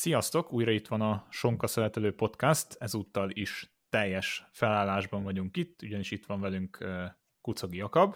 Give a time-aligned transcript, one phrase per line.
[0.00, 0.52] Sziasztok!
[0.52, 6.26] Újra itt van a Sonka Szeretelő Podcast, ezúttal is teljes felállásban vagyunk itt, ugyanis itt
[6.26, 6.78] van velünk
[7.40, 8.14] Kucogi Jakab.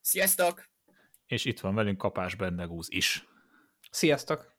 [0.00, 0.68] Sziasztok!
[1.26, 3.26] És itt van velünk Kapás Bendegúz is.
[3.90, 4.56] Sziasztok!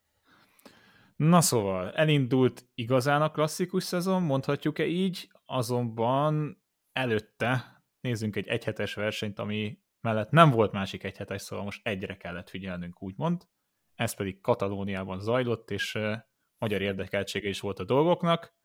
[1.16, 9.40] Na szóval, elindult igazán a klasszikus szezon, mondhatjuk-e így, azonban előtte nézzünk egy egyhetes versenyt,
[9.40, 13.48] ami mellett nem volt másik egyhetes, szóval most egyre kellett figyelnünk, úgymond.
[13.96, 16.00] Ez pedig Katalóniában zajlott, és
[16.62, 18.56] magyar érdekeltsége is volt a dolgoknak.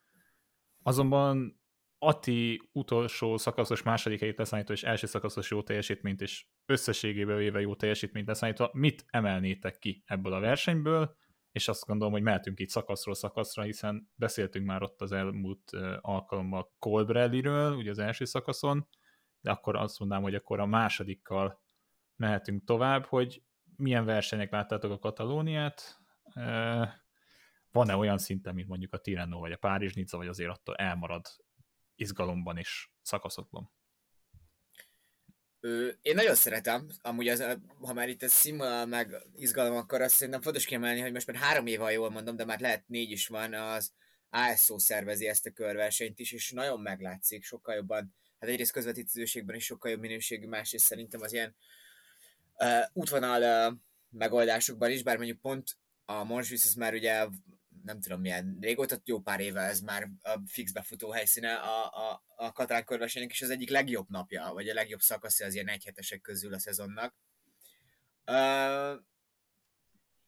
[0.83, 1.61] Azonban
[1.99, 7.75] Ati utolsó szakaszos második helyét leszállítva és első szakaszos jó teljesítményt és összességében véve jó
[7.75, 11.17] teljesítményt leszállítva, mit emelnétek ki ebből a versenyből,
[11.53, 16.73] és azt gondolom, hogy mehetünk itt szakaszról szakaszra, hiszen beszéltünk már ott az elmúlt alkalommal
[16.79, 18.89] Colbrelliről, ugye az első szakaszon,
[19.41, 21.63] de akkor azt mondanám, hogy akkor a másodikkal
[22.17, 23.43] mehetünk tovább, hogy
[23.77, 26.01] milyen versenyek láttátok a Katalóniát,
[27.77, 31.27] van-e olyan szinten, mint mondjuk a Tirreno vagy a Párizs Nizza, vagy azért attól elmarad
[31.95, 33.71] izgalomban és szakaszokban?
[36.03, 37.45] én nagyon szeretem, amúgy az,
[37.81, 41.37] ha már itt a színvonal meg izgalom, akkor azt szerintem fontos kiemelni, hogy most már
[41.37, 43.93] három éve, jól mondom, de már lehet négy is van, az
[44.31, 49.65] ASO szervezi ezt a körversenyt is, és nagyon meglátszik, sokkal jobban, hát egyrészt közvetítőségben is
[49.65, 51.57] sokkal jobb minőségű, másrészt szerintem az ilyen
[52.55, 53.79] uh, útvonal uh,
[54.11, 57.27] megoldásokban is, bár mondjuk pont a Monsvisz az már ugye
[57.87, 62.23] nem tudom milyen régóta, jó pár éve ez már a fix befutó helyszíne a, a,
[62.37, 66.21] a Katalán körversenynek, és az egyik legjobb napja, vagy a legjobb szakasz az ilyen egyhetesek
[66.21, 67.15] közül a szezonnak.
[68.27, 69.05] Uh,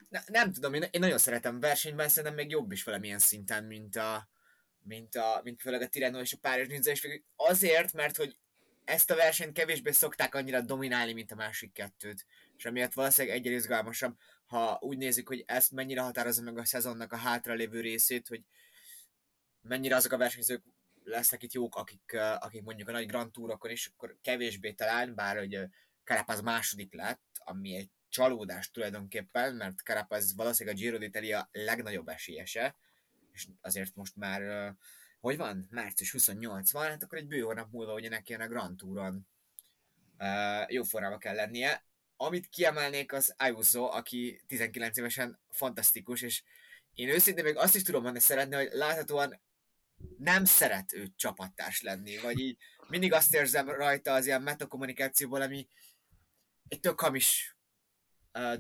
[0.09, 3.97] ne, nem tudom, én, én nagyon szeretem versenyben, szerintem még jobb is valamilyen szinten, mint
[3.97, 4.29] a,
[4.83, 8.37] mint, a, mint főleg a Tireno és a Párizs Ninja, és azért, mert hogy
[8.85, 13.55] ezt a versenyt kevésbé szokták annyira dominálni, mint a másik kettőt, és amiatt valószínűleg egyre
[13.55, 14.17] izgalmasabb
[14.49, 18.43] ha úgy nézzük, hogy ezt mennyire határozza meg a szezonnak a hátralévő részét, hogy
[19.61, 20.63] mennyire azok a versenyzők
[21.05, 25.37] lesznek itt jók, akik, akik mondjuk a nagy Grand Tourokon is, akkor kevésbé talán, bár
[25.37, 25.59] hogy
[26.05, 32.77] Carapaz második lett, ami egy csalódás tulajdonképpen, mert Carapaz valószínűleg a Giro d'Italia legnagyobb esélyese,
[33.33, 34.75] és azért most már,
[35.21, 38.77] hogy van, március 28 van, hát akkor egy bő hónap múlva ugye neki a Grand
[38.77, 39.27] Touron.
[40.69, 41.87] Jó formában kell lennie,
[42.21, 46.43] amit kiemelnék az Ayuso, aki 19 évesen fantasztikus, és
[46.95, 49.41] én őszintén még azt is tudom mondani szeretni, hogy láthatóan
[50.19, 52.57] nem szeret ő csapattárs lenni, vagy így
[52.89, 55.69] mindig azt érzem rajta az ilyen metakommunikációból, ami
[56.69, 57.57] egy tök hamis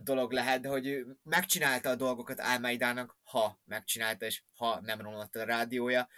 [0.02, 5.44] dolog lehet, hogy ő megcsinálta a dolgokat Álmaidának, ha megcsinálta, és ha nem romlott a
[5.44, 6.08] rádiója,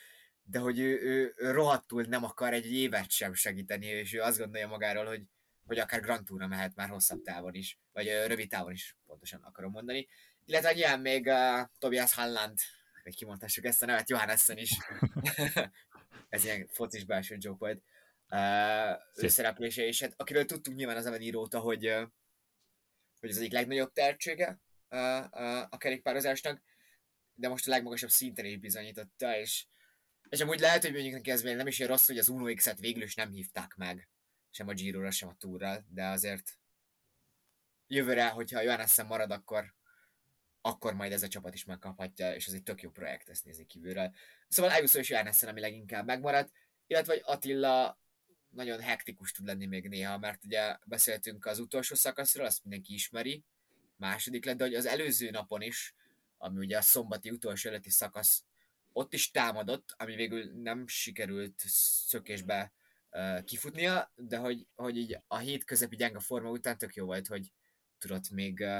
[0.43, 4.69] de hogy ő, ő rohadtul nem akar egy évet sem segíteni, és ő azt gondolja
[4.69, 5.23] magáról, hogy
[5.71, 9.71] hogy akár Grand Tourra mehet már hosszabb távon is, vagy rövid távon is, pontosan akarom
[9.71, 10.09] mondani.
[10.45, 12.59] Illetve ilyen még uh, Tobias Halland,
[13.03, 14.71] még kimondhassuk ezt a nevet, Johannessen is.
[16.29, 17.83] Ez ilyen focis belső joke volt.
[18.31, 22.09] Uh, ő szereplése, és hát akiről tudtuk nyilván az Evan íróta, hogy, uh,
[23.21, 26.63] hogy az egyik legnagyobb tehetsége uh, uh, a kerékpározásnak,
[27.35, 29.67] de most a legmagasabb szinten is bizonyította, és,
[30.29, 32.79] és amúgy lehet, hogy mondjuk neki ez nem is olyan rossz, hogy az Uno X-et
[32.79, 34.09] végül is nem hívták meg
[34.51, 36.59] sem a giro sem a túra, de azért
[37.87, 39.75] jövőre, hogyha Johannessen marad, akkor,
[40.61, 43.67] akkor majd ez a csapat is megkaphatja, és ez egy tök jó projekt, ezt nézni
[43.67, 44.15] kívülről.
[44.49, 46.53] Szóval Ayuso és Johannessen, ami leginkább megmaradt,
[46.87, 48.01] illetve hogy Attila
[48.49, 53.45] nagyon hektikus tud lenni még néha, mert ugye beszéltünk az utolsó szakaszról, azt mindenki ismeri,
[53.97, 55.95] második lett, de hogy az előző napon is,
[56.39, 58.45] ami ugye a szombati utolsó előtti szakasz,
[58.93, 61.63] ott is támadott, ami végül nem sikerült
[62.07, 62.73] szökésbe
[63.45, 67.53] kifutnia, de hogy, hogy így a hét közepi gyenge forma után tök jó volt, hogy
[67.99, 68.79] tudott még uh,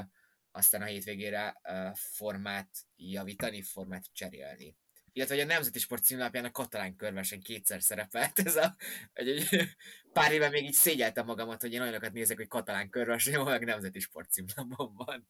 [0.51, 4.75] aztán a hétvégére uh, formát javítani, formát cserélni.
[5.13, 8.39] Illetve, hogy a Nemzeti Sport címlapján a katalán körversen kétszer szerepelt.
[8.39, 8.75] Ez a,
[9.13, 9.67] egy, egy,
[10.13, 13.65] pár éve még így szégyeltem magamat, hogy én olyanokat nézek, hogy katalán körverseny, ahol meg
[13.65, 15.27] Nemzeti Sport címlapban van.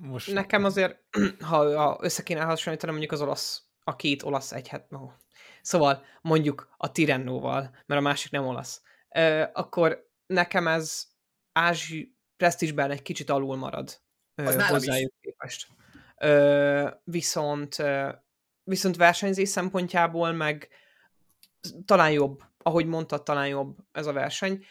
[0.00, 0.32] Most...
[0.32, 1.02] Nekem azért,
[1.40, 5.10] ha, ha össze kéne hasonlítani mondjuk az olasz, a két olasz egyhet, no,
[5.62, 8.82] Szóval mondjuk a Tirennóval, mert a másik nem olasz,
[9.14, 11.06] ö, akkor nekem ez
[11.52, 14.00] ázsi presztisben egy kicsit alul marad
[14.34, 15.66] ö, hozzájuk képest.
[16.18, 18.08] Ö, viszont, ö,
[18.64, 20.68] viszont versenyzés szempontjából meg
[21.84, 24.64] talán jobb, ahogy mondtad, talán jobb ez a verseny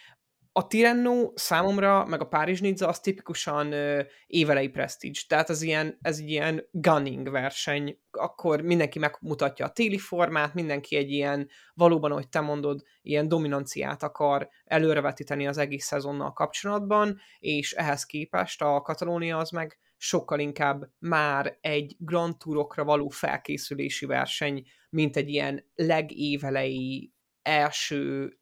[0.53, 5.97] a Tirreno számomra, meg a Párizs Nizza az tipikusan ö, évelei Prestige, tehát az ilyen,
[6.01, 12.11] ez egy ilyen gunning verseny, akkor mindenki megmutatja a téli formát, mindenki egy ilyen, valóban,
[12.11, 18.81] ahogy te mondod, ilyen dominanciát akar előrevetíteni az egész szezonnal kapcsolatban, és ehhez képest a
[18.81, 25.65] Katalónia az meg sokkal inkább már egy Grand Tourokra való felkészülési verseny, mint egy ilyen
[25.75, 28.35] legévelei első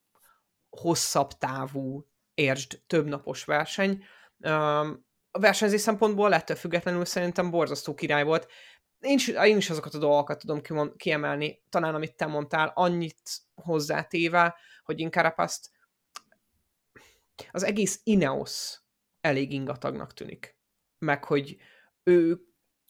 [0.69, 4.04] hosszabb távú, értsd, többnapos verseny.
[5.31, 8.51] A versenyzés szempontból ettől függetlenül szerintem borzasztó király volt.
[9.00, 10.62] Én is, én is azokat a dolgokat tudom
[10.98, 13.21] kiemelni, talán amit te mondtál, annyit
[13.56, 15.69] hozzátéve, hogy inkább azt
[17.51, 18.80] az egész Ineos
[19.21, 20.57] elég ingatagnak tűnik.
[20.98, 21.57] Meg, hogy
[22.04, 22.39] ő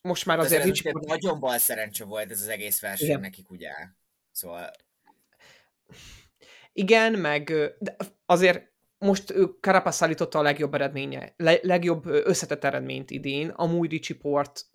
[0.02, 0.62] most már azért...
[0.64, 1.06] Azért nincs...
[1.06, 3.20] nagyon bal szerencse volt ez az egész verseny Igen.
[3.20, 3.72] nekik, ugye?
[4.32, 4.72] Szóval...
[6.80, 7.54] Igen, meg
[8.26, 14.66] azért most Carapaz állította a legjobb eredménye, le, legjobb összetett eredményt idén, amúgy Ricsi Port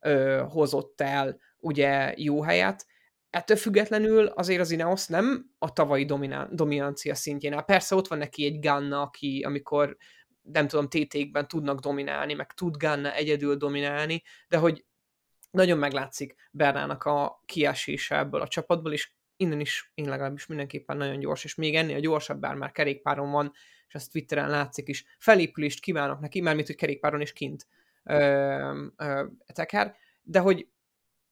[0.00, 2.86] ö, hozott el ugye jó helyet,
[3.30, 7.62] ettől függetlenül azért az Ineos nem a tavalyi dominán, dominancia szintjén.
[7.66, 9.96] Persze ott van neki egy Ganna, aki amikor
[10.42, 14.84] nem tudom, TT-kben tudnak dominálni, meg tud Ganna egyedül dominálni, de hogy
[15.50, 21.18] nagyon meglátszik Bernának a kiesése ebből a csapatból, és innen is én legalábbis mindenképpen nagyon
[21.18, 23.52] gyors, és még ennél gyorsabb, bár már kerékpáron van,
[23.88, 25.04] és ezt Twitteren látszik is.
[25.18, 27.66] Felépülést kívánok neki, mármint, hogy kerékpáron is kint
[28.04, 30.68] ö, ö, teker, de hogy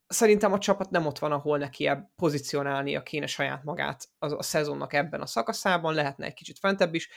[0.06, 4.42] szerintem a csapat nem ott van, ahol neki ebb pozícionálnia kéne saját magát a, a
[4.42, 7.08] szezonnak ebben a szakaszában, lehetne egy kicsit fentebb is,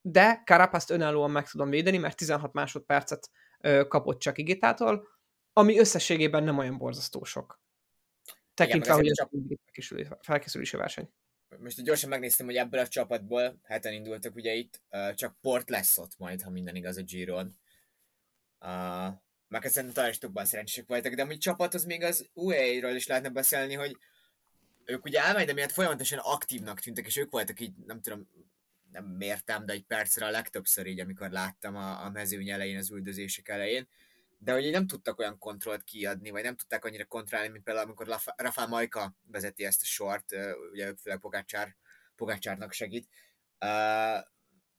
[0.00, 3.30] de Carapaszt önállóan meg tudom védeni, mert 16 másodpercet
[3.60, 5.08] ö, kapott csak Igitától,
[5.52, 7.61] ami összességében nem olyan borzasztó sok.
[8.54, 9.32] Tekintve, hogy ez csap...
[10.10, 11.10] a felkészülési verseny.
[11.58, 14.82] Most gyorsan megnéztem, hogy ebből a csapatból, heten indultak ugye itt,
[15.14, 17.56] csak Port lesz ott majd, ha minden igaz a Giron.
[18.60, 19.14] Uh,
[19.48, 23.06] meg szerintem talán is többen szerencsések voltak, de amúgy csapat az még az UAE-ről is
[23.06, 23.96] lehetne beszélni, hogy
[24.84, 28.28] ők ugye elmegy, miatt folyamatosan aktívnak tűntek, és ők voltak így, nem tudom,
[28.92, 32.90] nem mértem, de egy percre a legtöbbször így, amikor láttam a, a mezőny elején, az
[32.90, 33.88] üldözések elején,
[34.44, 38.20] de hogy nem tudtak olyan kontrollt kiadni, vagy nem tudták annyira kontrollálni, mint például amikor
[38.36, 40.32] Rafa Majka vezeti ezt a sort,
[40.72, 41.76] ugye főleg Pogácsár,
[42.16, 43.08] Pogácsárnak segít,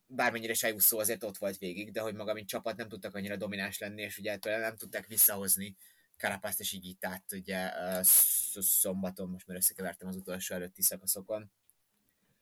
[0.06, 3.36] bármennyire se szó azért ott volt végig, de hogy maga, mint csapat nem tudtak annyira
[3.36, 5.76] domináns lenni, és ugye nem tudták visszahozni
[6.18, 7.72] Karapászt és Igitát ugye
[8.02, 11.52] szombaton, most már összekevertem az utolsó előtti szakaszokon.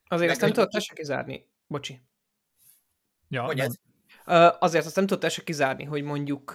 [0.08, 1.48] Azért azt nem tudod se kizárni.
[1.68, 2.02] Bocsi.
[3.30, 3.76] Ja, hogy ez?
[4.60, 6.52] Azért azt nem tudod se kizárni, hogy mondjuk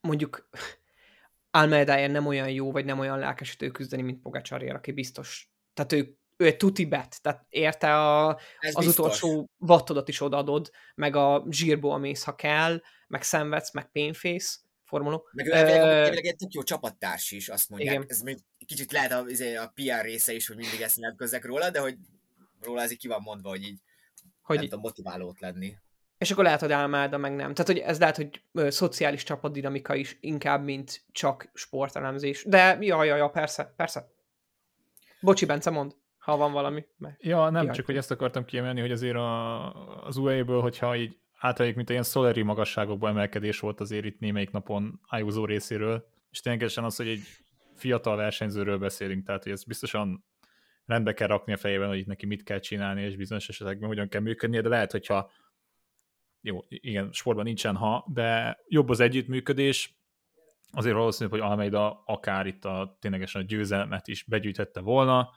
[0.00, 0.48] mondjuk
[1.50, 5.50] Almeidája nem olyan jó, vagy nem olyan lelkesítő küzdeni, mint Pogacsarért, aki biztos.
[5.74, 8.98] Tehát ő ő egy tuti bet, tehát érte a, az biztos.
[8.98, 15.28] utolsó vattodat is odaadod, meg a zsírból mész, ha kell, meg szenvedsz, meg painface, formuló.
[15.32, 17.94] Meg ő uh, egy tök jó csapattárs is, azt mondják.
[17.94, 18.06] Igen.
[18.08, 21.70] Ez még kicsit lehet a, izé, a PR része is, hogy mindig ezt nyilatkozzak róla,
[21.70, 21.96] de hogy
[22.60, 23.78] róla ez így ki van mondva, hogy így
[24.42, 25.76] hogy nem tudom, motiválót lenni.
[26.20, 27.54] És akkor lehet, hogy Almáda meg nem.
[27.54, 32.44] Tehát, hogy ez lehet, hogy ö, szociális csapatdinamika is inkább, mint csak sportelemzés.
[32.44, 34.10] De ja, ja, ja, persze, persze.
[35.20, 36.86] Bocsi, Bence, mond ha van valami.
[36.96, 41.16] Mert ja, nem, csak hogy ezt akartam kiemelni, hogy azért a, az UAE-ből, hogyha így
[41.38, 46.84] átveljük, mint ilyen szoleri magasságokba emelkedés volt azért itt némelyik napon Ayuso részéről, és ténylegesen
[46.84, 47.22] az, hogy egy
[47.74, 50.24] fiatal versenyzőről beszélünk, tehát hogy ez biztosan
[50.86, 54.08] rendbe kell rakni a fejében, hogy itt neki mit kell csinálni, és bizonyos esetekben hogyan
[54.08, 55.30] kell működnie, de lehet, hogyha
[56.40, 59.98] jó, igen, sportban nincsen ha, de jobb az együttműködés,
[60.72, 65.30] azért valószínű, hogy Almeida akár itt a ténylegesen a győzelmet is begyűjtette volna,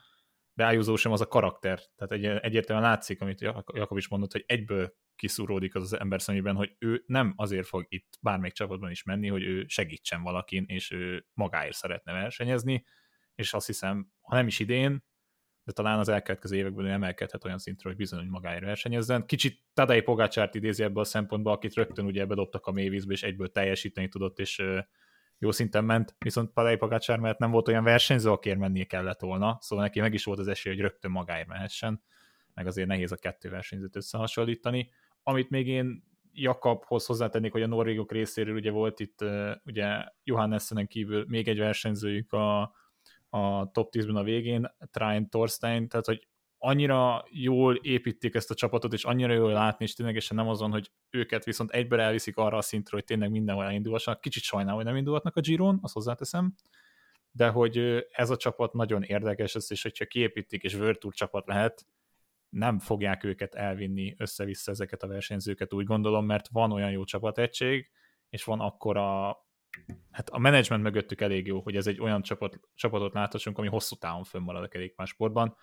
[0.53, 1.79] de Ayuso sem az a karakter.
[1.95, 3.41] Tehát egy, egyértelműen látszik, amit
[3.73, 7.85] Jakab is mondott, hogy egyből kiszúródik az az ember szemében, hogy ő nem azért fog
[7.89, 12.85] itt bármelyik csapatban is menni, hogy ő segítsen valakin, és ő magáért szeretne versenyezni,
[13.35, 15.03] és azt hiszem, ha nem is idén,
[15.63, 19.25] de talán az elkövetkező években ő emelkedhet olyan szintre, hogy bizony, magáért versenyezzen.
[19.25, 23.51] Kicsit Tadej Pogácsárt idézi ebből a szempontból, akit rögtön ugye bedobtak a mélyvízbe, és egyből
[23.51, 24.63] teljesíteni tudott, és
[25.37, 29.57] jó szinten ment, viszont Padai Pagácsár mert nem volt olyan versenyző, akiért mennie kellett volna,
[29.61, 32.03] szóval neki meg is volt az esély, hogy rögtön magáért mehessen,
[32.53, 34.89] meg azért nehéz a kettő versenyzőt összehasonlítani.
[35.23, 36.03] Amit még én
[36.33, 39.25] Jakabhoz hozzátennék, hogy a norvégok részéről ugye volt itt
[39.65, 42.73] ugye Johannessenen kívül még egy versenyzőjük a,
[43.33, 48.93] a top 10-ben a végén, Trine Torstein, tehát hogy annyira jól építik ezt a csapatot,
[48.93, 52.61] és annyira jól látni, és ténylegesen nem azon, hogy őket viszont egyből elviszik arra a
[52.61, 54.21] szintre, hogy tényleg mindenhol elindulhassanak.
[54.21, 56.53] Kicsit sajnálom, hogy nem indulhatnak a Giron, azt hozzáteszem,
[57.31, 61.85] de hogy ez a csapat nagyon érdekes és hogyha kiépítik, és Tour csapat lehet,
[62.49, 67.91] nem fogják őket elvinni össze-vissza ezeket a versenyzőket, úgy gondolom, mert van olyan jó csapategység,
[68.29, 69.37] és van akkora
[70.11, 73.95] hát a menedzsment mögöttük elég jó, hogy ez egy olyan csapat, csapatot láthassunk, ami hosszú
[73.95, 75.55] távon fönnmarad a kerékpársportban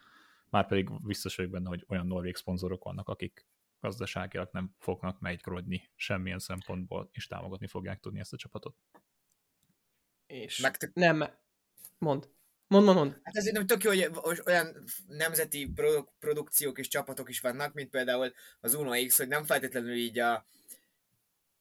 [0.51, 3.47] már pedig biztos vagyok benne, hogy olyan norvég szponzorok vannak, akik
[3.81, 8.77] gazdaságilag nem fognak megrodni semmilyen szempontból, és támogatni fogják tudni ezt a csapatot.
[10.27, 10.95] És Meg tök...
[10.95, 11.25] nem,
[11.99, 12.29] mond.
[12.67, 13.21] Mond, mond, mond.
[13.23, 15.73] Hát ezért nem tök jó, hogy olyan nemzeti
[16.19, 20.45] produkciók és csapatok is vannak, mint például az Uno X, hogy nem feltétlenül így a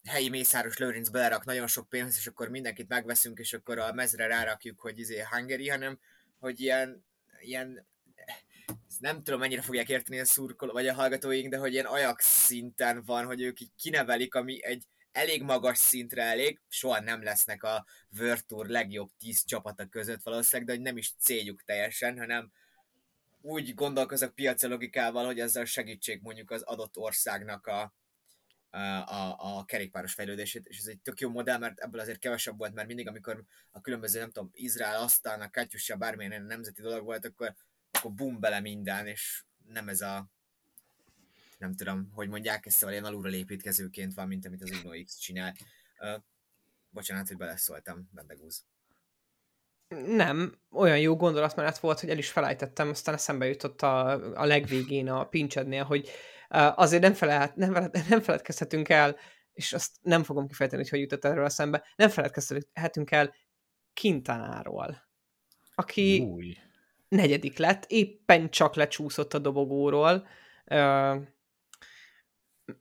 [0.09, 4.27] helyi Mészáros Lőrinc belerak nagyon sok pénzt, és akkor mindenkit megveszünk, és akkor a mezre
[4.27, 5.99] rárakjuk, hogy izé Hungary, hanem
[6.39, 7.05] hogy ilyen,
[7.39, 7.87] ilyen
[8.99, 13.03] nem tudom mennyire fogják érteni a szurkol, vagy a hallgatóink, de hogy ilyen Ajax szinten
[13.05, 17.85] van, hogy ők így kinevelik, ami egy elég magas szintre elég, soha nem lesznek a
[18.19, 22.51] World Tour legjobb 10 csapata között valószínűleg, de hogy nem is céljuk teljesen, hanem
[23.41, 27.93] úgy gondolkozok piaci logikával, hogy ezzel segítség mondjuk az adott országnak a,
[28.71, 32.73] a, a kerékpáros fejlődését, és ez egy tök jó modell, mert ebből azért kevesebb volt,
[32.73, 37.25] mert mindig, amikor a különböző, nem tudom, Izrael, aztán a Katyusja, bármilyen nemzeti dolog volt,
[37.25, 37.55] akkor,
[37.91, 40.29] akkor bum bele minden, és nem ez a
[41.57, 45.17] nem tudom, hogy mondják, ezt szóval ilyen alulra építkezőként van, mint amit az Uno X
[45.17, 45.55] csinál.
[45.99, 46.23] Uh,
[46.89, 48.63] bocsánat, hogy beleszóltam, Bendegúz.
[50.05, 54.09] Nem, olyan jó gondolatmenet volt, hogy el is felejtettem, aztán eszembe jutott a,
[54.41, 56.09] a legvégén a pincsednél, hogy
[56.57, 57.73] azért nem, felelt, nem,
[58.09, 59.15] nem feledkezhetünk el,
[59.53, 63.35] és azt nem fogom kifejteni, hogy hogy jutott erről eszembe, nem feledkezhetünk el
[63.93, 65.07] Kintanáról,
[65.75, 66.57] aki Új.
[67.07, 70.27] negyedik lett, éppen csak lecsúszott a dobogóról,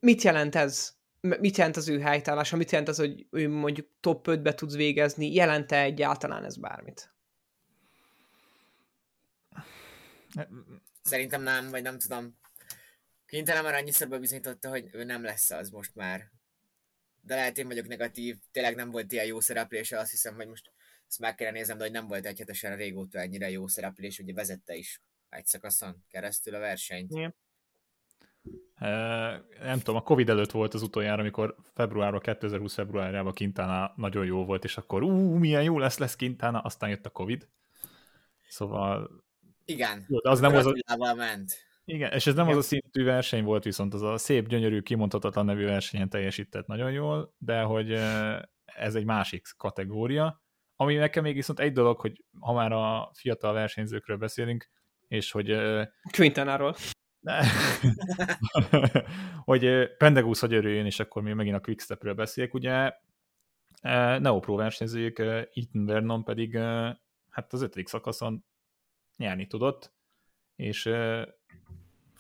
[0.01, 0.97] mit jelent ez?
[1.21, 2.57] Mit jelent az ő helytállása?
[2.57, 5.35] Mit jelent az, hogy ő mondjuk top 5-be tudsz végezni?
[5.35, 7.15] Jelente egyáltalán ez bármit?
[11.03, 12.39] Szerintem nem, vagy nem tudom.
[13.29, 16.31] Kénytelen már annyiszor bebizonyította, hogy ő nem lesz az most már.
[17.21, 20.73] De lehet én vagyok negatív, tényleg nem volt ilyen jó szereplése, azt hiszem, hogy most
[21.09, 24.75] ezt meg kellene nézem, de hogy nem volt egyhetesen régóta ennyire jó szereplés, ugye vezette
[24.75, 27.15] is egy szakaszon keresztül a versenyt.
[27.15, 27.33] Yeah
[29.63, 34.45] nem tudom, a Covid előtt volt az utoljára, amikor februárban, 2020 februárjában Quintana nagyon jó
[34.45, 37.49] volt, és akkor ú, milyen jó lesz lesz Quintana, aztán jött a Covid.
[38.49, 39.25] Szóval...
[39.65, 41.15] Igen, jó, de az nem az a...
[41.15, 41.68] ment.
[41.91, 45.45] Igen, és ez nem az a szintű verseny volt, viszont az a szép, gyönyörű, kimondhatatlan
[45.45, 47.93] nevű versenyen teljesített nagyon jól, de hogy
[48.65, 50.43] ez egy másik kategória,
[50.77, 54.71] ami nekem még viszont egy dolog, hogy ha már a fiatal versenyzőkről beszélünk,
[55.07, 55.57] és hogy...
[56.17, 56.77] Quintanáról.
[59.45, 62.93] hogy Pendegus hogy örüljön, és akkor mi megint a Quickstepről beszéljek, ugye?
[64.19, 66.57] Neopro versenyzőjük, Ethan Vernon pedig
[67.31, 68.45] hát az ötödik szakaszon
[69.17, 69.93] nyerni tudott,
[70.57, 70.91] és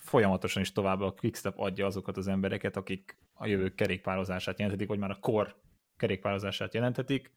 [0.08, 4.98] folyamatosan is tovább a Quickstep adja azokat az embereket, akik a jövő kerékpározását jelentetik, vagy
[4.98, 5.60] már a kor
[5.96, 7.32] kerékpározását jelentetik,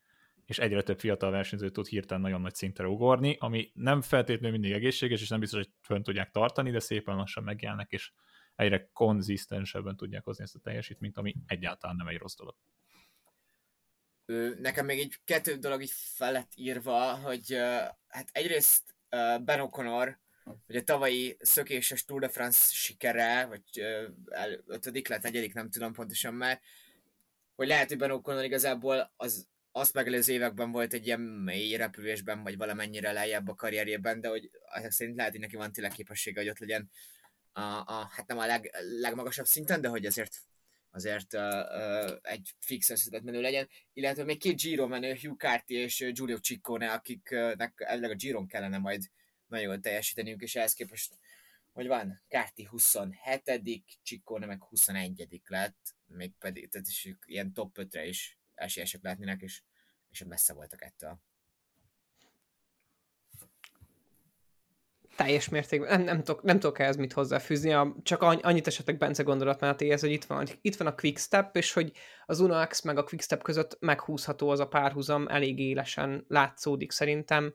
[0.46, 4.72] és egyre több fiatal versenyző tud hirtelen nagyon nagy szintre ugorni, ami nem feltétlenül mindig
[4.72, 8.12] egészséges, és nem biztos, hogy fönn tudják tartani, de szépen lassan megjelennek, és
[8.56, 12.56] egyre konzisztensebben tudják hozni ezt a teljesítményt, ami egyáltalán nem egy rossz dolog.
[14.60, 17.56] Nekem még egy kettő dolog így felett írva, hogy
[18.08, 18.96] hát egyrészt
[19.44, 23.64] Ben O'Connor, hogy a tavalyi szökéses Tour de France sikere, vagy
[24.66, 26.62] ötödik lett, negyedik, nem tudom pontosan már,
[27.56, 32.44] hogy lehet, hogy Ben O'Connor igazából az azt megelőző években volt egy ilyen mély repülésben,
[32.44, 36.40] vagy valamennyire lejjebb a karrierjében, de hogy ezek szerint lehet, hogy neki van tényleg képessége,
[36.40, 36.90] hogy ott legyen
[37.52, 40.38] a, a hát nem a leg, legmagasabb szinten, de hogy azért
[40.94, 45.72] azért uh, uh, egy fix összetett menő legyen, illetve még két Giro menő, Hugh Carty
[45.74, 49.04] és Giulio Ciccone, akiknek elvileg a Giron kellene majd
[49.52, 51.18] nagyon jól teljesíteniük, és ehhez képest,
[51.72, 58.06] hogy van, Carty 27 Ciccone meg 21 lett, még pedig, tehát is ilyen top 5-re
[58.06, 59.62] is esélyesek lehetnének, és,
[60.10, 61.20] és messze voltak ettől.
[65.16, 70.02] teljes mértékben, nem, nem, tudok, nem tudok ehhez mit hozzáfűzni, csak annyit esetek Bence gondolatmenetéhez,
[70.02, 71.92] hogy itt van, itt van a Quickstep, és hogy
[72.26, 77.54] az Uno X meg a Quickstep között meghúzható az a párhuzam, elég élesen látszódik szerintem,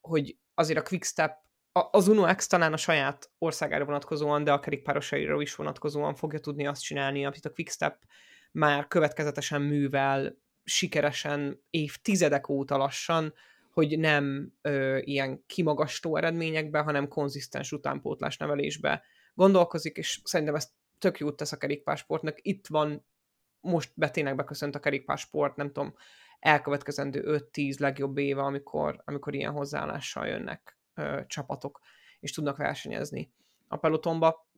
[0.00, 1.44] hogy azért a Quickstep,
[1.90, 6.66] az Uno X talán a saját országára vonatkozóan, de a kerékpárosaira is vonatkozóan fogja tudni
[6.66, 8.04] azt csinálni, amit a Quickstep
[8.52, 13.34] már következetesen művel, sikeresen évtizedek óta lassan,
[13.70, 19.02] hogy nem ö, ilyen kimagastó eredményekbe, hanem konzisztens utánpótlás nevelésbe
[19.34, 22.38] gondolkozik, és szerintem ez tök jót tesz a kerékpársportnak.
[22.42, 23.06] Itt van,
[23.60, 25.94] most betének beköszönt a kerékpársport, nem tudom,
[26.46, 31.80] elkövetkezendő 5-10 legjobb éve, amikor, amikor ilyen hozzáállással jönnek ö, csapatok,
[32.20, 33.32] és tudnak versenyezni
[33.68, 34.48] a pelotonba.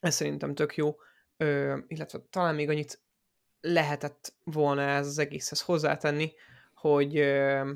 [0.00, 0.96] Ez szerintem tök jó,
[1.36, 3.02] ö, illetve talán még annyit
[3.60, 6.32] lehetett volna ez az egészhez hozzátenni,
[6.74, 7.72] hogy ö,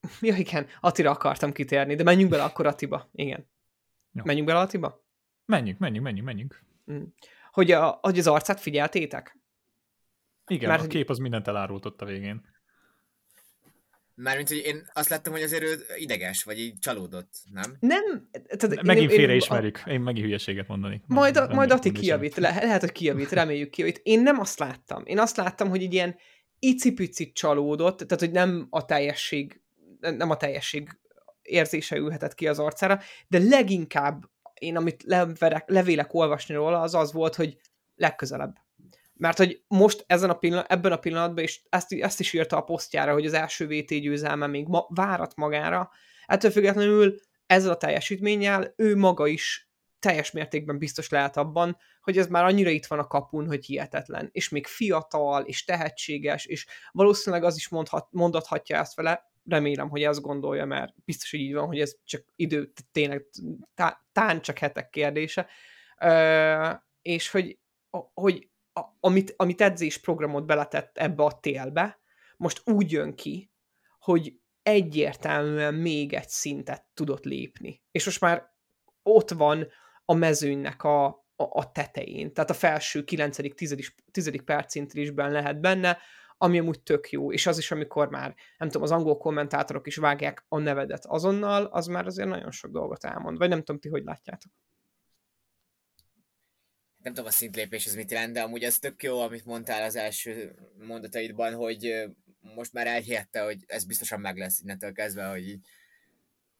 [0.20, 3.08] ja igen, Attira akartam kitérni, de menjünk bele akkor Atiba.
[3.12, 3.48] Igen.
[4.12, 4.22] Jó.
[4.24, 5.04] Menjünk bele Atiba?
[5.44, 6.64] Menjünk, menjünk, menjünk, menjünk.
[6.92, 7.02] Mm.
[7.52, 9.39] Hogy, a, hogy az arcát figyeltétek?
[10.50, 12.42] Igen, Mert, a kép az mindent elárult ott a végén.
[14.14, 17.76] Mármint, hogy én azt láttam, hogy azért ő ideges, vagy így csalódott, nem?
[17.80, 18.28] Nem.
[18.56, 19.82] Tehát Megint félre ismerjük.
[19.86, 21.02] Én megint hülyeséget mondani.
[21.06, 24.00] Majd, a, majd Ati kijavít, le, lehet, hogy kijavít, reméljük kijavít.
[24.02, 25.02] Én nem azt láttam.
[25.06, 26.16] Én azt láttam, hogy egy ilyen
[26.58, 29.60] icipicit csalódott, tehát hogy nem a teljesség,
[30.00, 30.98] nem a teljesség
[31.42, 37.12] érzése ülhetett ki az arcára, de leginkább én, amit leverek, levélek olvasni róla, az az
[37.12, 37.56] volt, hogy
[37.94, 38.56] legközelebb.
[39.20, 42.60] Mert hogy most ezen a pillanat, ebben a pillanatban, és ezt, ezt is írta a
[42.60, 45.90] posztjára, hogy az első VT győzelme még ma, várat magára,
[46.26, 52.26] ettől függetlenül ezzel a teljesítménnyel ő maga is teljes mértékben biztos lehet abban, hogy ez
[52.26, 54.28] már annyira itt van a kapun, hogy hihetetlen.
[54.32, 60.02] És még fiatal, és tehetséges, és valószínűleg az is mondhat, mondathatja ezt vele, remélem, hogy
[60.02, 63.26] ezt gondolja, mert biztos, hogy így van, hogy ez csak idő, tényleg
[63.74, 65.46] tá, tán csak hetek kérdése,
[66.00, 66.70] Ö,
[67.02, 67.58] és hogy,
[68.14, 68.48] hogy
[68.80, 72.00] a, amit, amit edzés programot beletett ebbe a télbe,
[72.36, 73.50] most úgy jön ki,
[73.98, 77.82] hogy egyértelműen még egy szintet tudott lépni.
[77.90, 78.50] És most már
[79.02, 79.66] ott van
[80.04, 83.54] a mezőnynek a, a, a tetején, tehát a felső 9.
[83.54, 83.92] 10.
[84.10, 84.42] 10.
[84.44, 85.98] percintrisben lehet benne,
[86.42, 89.96] ami amúgy tök jó, és az is, amikor már, nem tudom, az angol kommentátorok is
[89.96, 93.88] vágják a nevedet azonnal, az már azért nagyon sok dolgot elmond, vagy nem tudom, ti
[93.88, 94.52] hogy látjátok.
[97.02, 99.96] Nem tudom a szintlépés ez mit jelent, de amúgy ez tök jó, amit mondtál az
[99.96, 102.04] első mondataidban, hogy
[102.40, 105.58] most már elhihette, hogy ez biztosan meg lesz innentől kezdve, hogy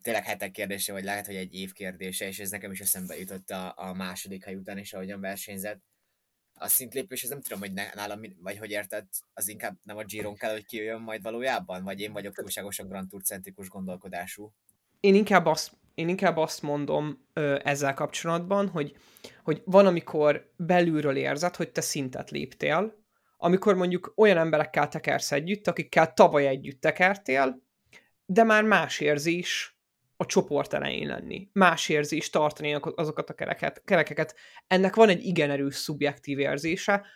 [0.02, 3.50] tényleg hetek kérdése, vagy lehet, hogy egy év kérdése, és ez nekem is eszembe jutott
[3.50, 5.82] a, a második hely után is, ahogyan versenyzett
[6.60, 10.04] a szintlépés, ez nem tudom, hogy ne, nálam, vagy hogy érted, az inkább nem a
[10.04, 14.52] Giron kell, hogy kijöjjön majd valójában, vagy én vagyok túlságosan Grand Tour centrikus gondolkodású.
[15.00, 18.96] Én inkább azt, én inkább azt mondom ö, ezzel kapcsolatban, hogy,
[19.44, 22.98] hogy van, amikor belülről érzed, hogy te szintet léptél,
[23.36, 27.62] amikor mondjuk olyan emberekkel tekersz együtt, akikkel tavaly együtt tekertél,
[28.26, 29.78] de már más érzés
[30.16, 31.48] a csoport elején lenni.
[31.52, 34.36] Más érzés tartani azokat a kereket, kerekeket.
[34.66, 37.06] Ennek van egy igen erős szubjektív érzése,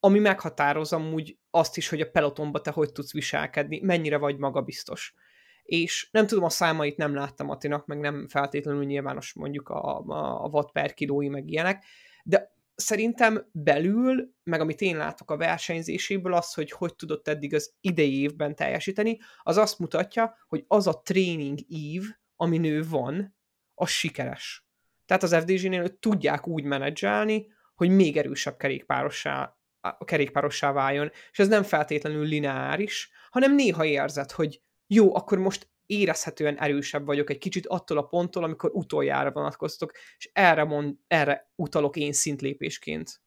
[0.00, 5.14] ami meghatároz amúgy azt is, hogy a pelotonba te hogy tudsz viselkedni, mennyire vagy magabiztos.
[5.62, 10.44] És nem tudom, a számait nem láttam Atinak, meg nem feltétlenül nyilvános mondjuk a, a,
[10.44, 11.84] a watt per kilói, meg ilyenek,
[12.24, 17.74] de szerintem belül, meg amit én látok a versenyzéséből, az, hogy hogy tudott eddig az
[17.80, 22.02] idei évben teljesíteni, az azt mutatja, hogy az a tréning ív,
[22.36, 23.36] ami nő van,
[23.74, 24.66] az sikeres.
[25.06, 29.56] Tehát az FDG-nél tudják úgy menedzselni, hogy még erősebb kerékpárossá,
[30.04, 36.58] kerékpárossá váljon, és ez nem feltétlenül lineáris, hanem néha érzed, hogy jó, akkor most érezhetően
[36.58, 41.96] erősebb vagyok egy kicsit attól a ponttól, amikor utoljára vonatkoztok, és erre, mond, erre utalok
[41.96, 43.22] én szintlépésként.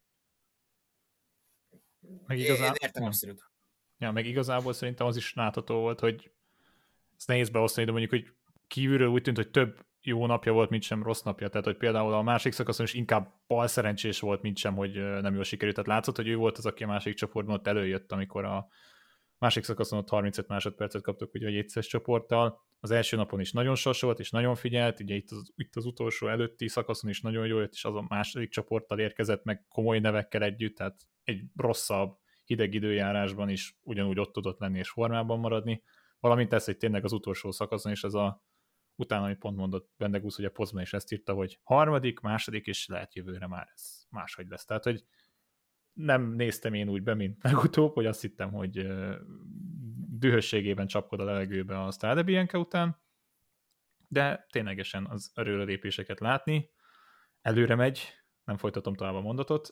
[2.27, 3.51] Meg igazából, én értem abszolút.
[3.97, 6.31] Ja, meg igazából szerintem az is látható volt, hogy
[7.17, 8.33] ezt nehéz beosztani, de mondjuk, hogy
[8.67, 11.49] kívülről úgy tűnt, hogy több jó napja volt, mint sem rossz napja.
[11.49, 15.33] Tehát, hogy például a másik szakaszon is inkább bal szerencsés volt, mint sem, hogy nem
[15.33, 15.75] jól sikerült.
[15.75, 18.67] Tehát látszott, hogy ő volt az, aki a másik csoportban ott előjött, amikor a
[19.45, 22.59] másik szakaszon ott 35 másodpercet kaptuk ugye a jegyszeres csoporttal.
[22.79, 26.27] Az első napon is nagyon sasolt, és nagyon figyelt, ugye itt az, itt az utolsó
[26.27, 30.43] előtti szakaszon is nagyon jó jött, és az a második csoporttal érkezett meg komoly nevekkel
[30.43, 35.83] együtt, tehát egy rosszabb, hideg időjárásban is ugyanúgy ott tudott lenni és formában maradni.
[36.19, 38.43] Valamint ez, hogy tényleg az utolsó szakaszon is ez a
[38.95, 42.87] utána, amit pont mondott Bendegusz, hogy a Pozma is ezt írta, hogy harmadik, második, és
[42.87, 44.65] lehet jövőre már ez máshogy lesz.
[44.65, 45.03] Tehát, hogy
[45.95, 48.87] nem néztem én úgy be, mint legutóbb, hogy azt hittem, hogy
[50.19, 52.97] dühösségében csapkod a levegőbe a Strade Bianca után,
[54.07, 56.69] de ténylegesen az lépéseket látni,
[57.41, 59.71] előre megy, nem folytatom tovább a mondatot,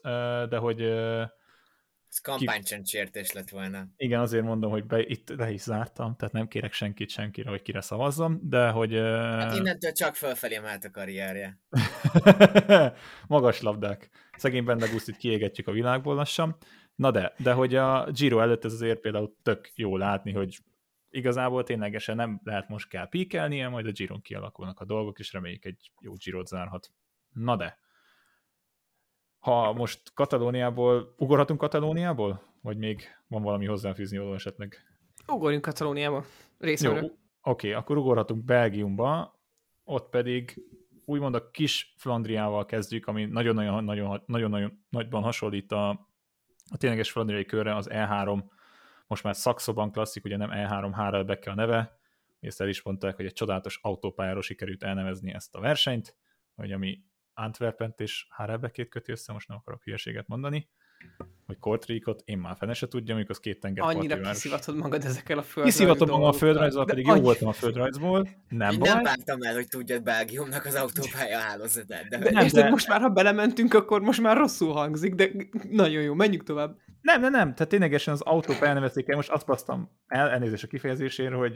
[0.50, 3.88] de hogy ez kampánycsöntsértés lett volna.
[3.98, 7.62] Igen, azért mondom, hogy be, itt le is zártam, tehát nem kérek senkit senkire, hogy
[7.62, 8.94] kire szavazzam, de hogy...
[8.94, 11.60] Hát innentől csak fölfelé mehet a karrierje.
[13.28, 14.10] Magas labdák.
[14.38, 14.66] Szegény
[15.08, 16.56] itt kiégetjük a világból lassan.
[16.96, 20.60] Na de, de hogy a Giro előtt ez azért például tök jó látni, hogy
[21.10, 25.66] igazából ténylegesen nem lehet most kell píkelnie, majd a Giron kialakulnak a dolgok, és reméljük
[25.66, 26.92] egy jó Girot zárhat.
[27.30, 27.78] Na de,
[29.40, 32.42] ha most Katalóniából, ugorhatunk Katalóniából?
[32.62, 34.78] Vagy még van valami hozzáfűzni való esetleg?
[35.28, 36.26] Ugorjunk Katalóniába,
[36.58, 37.02] részemről.
[37.02, 39.40] Jó, oké, okay, akkor ugorhatunk Belgiumba,
[39.84, 40.64] ott pedig
[41.06, 45.90] úgymond a kis Flandriával kezdjük, ami nagyon-nagyon, nagyon, nagyon nagyban hasonlít a,
[46.70, 48.44] a tényleges flandriai körre, az E3,
[49.08, 52.02] most már szakszoban klasszik, ugye nem E3 Harelbeke a neve,
[52.40, 56.16] ezt el is mondták, hogy egy csodálatos autópályáról sikerült elnevezni ezt a versenyt,
[56.56, 60.70] vagy ami Antwerpent és Harelbekét köti össze, most nem akarok hülyeséget mondani,
[61.54, 65.38] hogy Kortrikot én már fene se tudja, amikor az két tenger Annyira kiszivatod magad ezekkel
[65.38, 68.90] a földrajz Kiszivatom magam a földrajzból, pedig jó voltam a földrajzból, nem Én baj.
[68.90, 72.08] nem vártam el, hogy tudjad Belgiumnak az autópálya hálózatát.
[72.08, 75.30] De, De, Nem, és de- most már, ha belementünk, akkor most már rosszul hangzik, de
[75.70, 76.78] nagyon jó, menjünk tovább.
[77.02, 80.68] Nem, nem, nem, tehát ténylegesen az autóp elnevezték el, most azt basztam el, elnézést a
[80.68, 81.56] kifejezésért, hogy,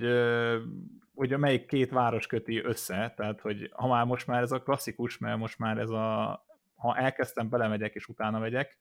[1.15, 4.62] hogy a melyik két város köti össze, tehát hogy ha már most már ez a
[4.62, 8.77] klasszikus, mert most már ez a, ha elkezdtem, belemegyek és utána megyek,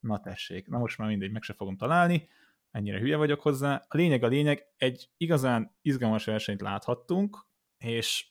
[0.00, 2.28] na tessék, na most már mindegy, meg se fogom találni,
[2.70, 3.84] ennyire hülye vagyok hozzá.
[3.88, 7.46] A lényeg a lényeg, egy igazán izgalmas versenyt láthattunk,
[7.78, 8.26] és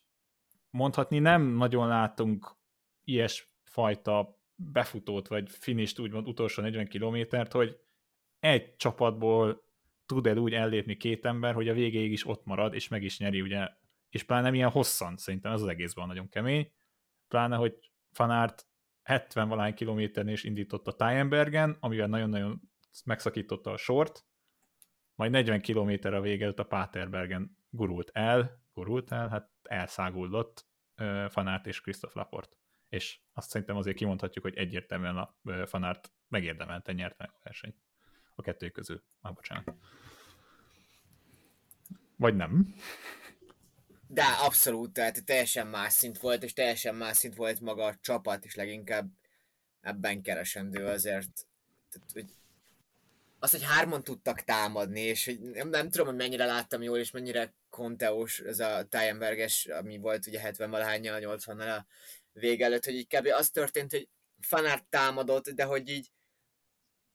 [0.69, 2.55] mondhatni nem nagyon látunk
[3.03, 7.79] ilyesfajta befutót, vagy finist úgymond utolsó 40 kilométert, hogy
[8.39, 9.65] egy csapatból
[10.05, 13.19] tud el úgy ellépni két ember, hogy a végéig is ott marad, és meg is
[13.19, 13.69] nyeri, ugye,
[14.09, 16.71] és pláne nem ilyen hosszan, szerintem ez az egészben nagyon kemény,
[17.27, 18.67] pláne, hogy Fanárt
[19.07, 22.61] 70 valány kilométernél is indított a Tyenbergen, amivel nagyon-nagyon
[23.05, 24.25] megszakította a sort,
[25.15, 30.67] majd 40 kilométer a vége a Paterbergen gurult el, gurult el, hát elszáguldott
[31.29, 32.57] Fanárt és Christoph Laport.
[32.89, 37.75] És azt szerintem azért kimondhatjuk, hogy egyértelműen a ö, Fanárt megérdemelten nyerte meg a versenyt.
[38.35, 39.03] A kettő közül.
[39.21, 39.73] Már bocsánat.
[42.15, 42.73] Vagy nem.
[44.07, 48.45] De abszolút, tehát teljesen más szint volt, és teljesen más szint volt maga a csapat,
[48.45, 49.09] és leginkább
[49.81, 51.47] ebben keresendő azért.
[51.89, 52.25] Tehát, hogy
[53.39, 57.11] az, hogy hárman tudtak támadni, és hogy nem, nem tudom, hogy mennyire láttam jól, és
[57.11, 61.85] mennyire konteós ez a Tyenberges, ami volt ugye 70 valahányjal, 80 a
[62.31, 63.27] vége előtt, hogy így kb.
[63.27, 66.11] az történt, hogy Fanart támadott, de hogy így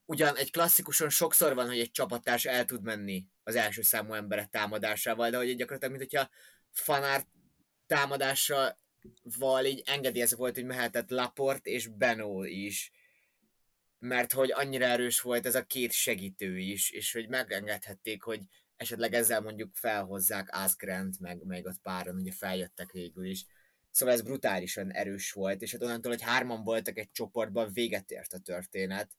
[0.05, 4.49] ugyan egy klasszikuson sokszor van, hogy egy csapattárs el tud menni az első számú emberek
[4.49, 6.31] támadásával, de hogy gyakorlatilag, mint hogyha
[6.73, 7.27] Fanart
[7.87, 12.93] támadásával így engedélyezve volt, hogy mehetett Laport és Benó is
[14.03, 18.41] mert hogy annyira erős volt ez a két segítő is, és hogy megengedhették, hogy
[18.77, 23.47] esetleg ezzel mondjuk felhozzák Asgrent, meg még ott páran ugye feljöttek végül is.
[23.91, 28.33] Szóval ez brutálisan erős volt, és hát onnantól, hogy hárman voltak egy csoportban, véget ért
[28.33, 29.11] a történet.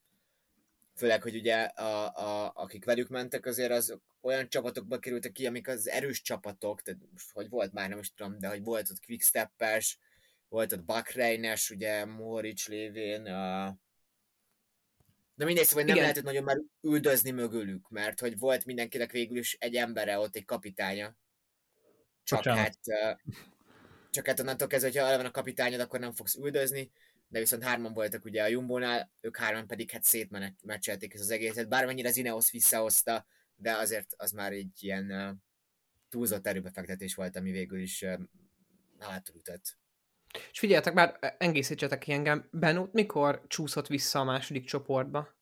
[0.95, 5.67] Főleg, hogy ugye a, a, akik velük mentek, azért az olyan csapatokba kerültek ki, amik
[5.67, 9.05] az erős csapatok, tehát most hogy volt már nem is tudom, de hogy volt ott
[9.05, 9.99] Quicksteppes,
[10.47, 13.77] volt ott Bakreines, ugye Morics lévén, a,
[15.35, 16.01] de mindegy, szóval nem Igen.
[16.01, 20.45] lehetett nagyon már üldözni mögülük, mert hogy volt mindenkinek végül is egy embere, ott egy
[20.45, 21.15] kapitánya.
[22.23, 22.59] Csak Bocsánat.
[22.59, 22.77] hát,
[24.09, 26.91] csak hát onnantól kezdve, hogyha el van a kapitányod, akkor nem fogsz üldözni,
[27.33, 31.69] de viszont hárman voltak ugye a Jumbónál, ők hárman pedig hát szétmeccselték ezt az egészet,
[31.69, 35.31] bármennyire Zineos visszahozta, de azért az már egy ilyen ö,
[36.09, 38.13] túlzott erőbefektetés volt, ami végül is ö,
[38.99, 39.77] hátul ütött.
[40.51, 45.35] És figyeljetek már, engészítsetek ki engem, Benót mikor csúszott vissza a második csoportba?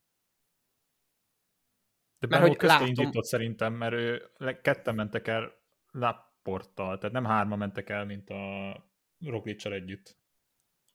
[2.19, 5.51] De Mert hogy közte látom- indított szerintem, mert ő ketten mentek el
[5.91, 8.75] Laporttal, tehát nem hárma mentek el, mint a
[9.19, 10.20] Roglicsal együtt.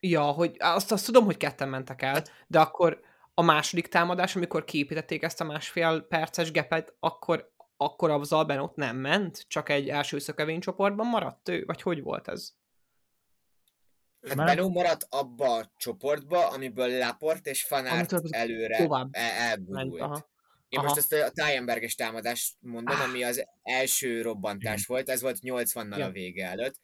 [0.00, 3.00] Ja, hogy azt, azt tudom, hogy ketten mentek el, de akkor
[3.34, 8.96] a második támadás, amikor képítették ezt a másfél perces gepet, akkor, akkor azzal Benot nem
[8.96, 9.44] ment?
[9.48, 11.64] Csak egy első szökevény csoportban maradt ő?
[11.66, 12.52] Vagy hogy volt ez?
[14.26, 19.56] Hát Már- Benó maradt abba a csoportba, amiből Laport és Fanart Amitől előre tovább el-.
[19.68, 20.28] Ment, aha.
[20.68, 20.88] Én Aha.
[20.88, 23.02] most ezt a Tyenberges támadást mondom, Ah.
[23.08, 24.84] ami az első robbantás Igen.
[24.86, 26.04] volt, ez volt 80-nal Ja.
[26.04, 26.74] a vége előtt.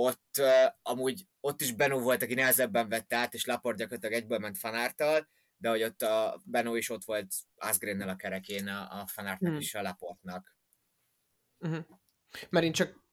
[0.00, 4.38] Ott uh, amúgy ott is Benó volt, aki nehezebben vette át, és Laport gyakorlatilag egyből
[4.38, 9.06] ment Fanártal, de hogy ott a Benó is ott volt Asgrennel a kerekén a, a
[9.06, 9.60] Fanártnak Hmm.
[9.60, 10.56] és a Laportnak.
[11.58, 11.84] Uh-huh.
[12.48, 13.07] Mert én csak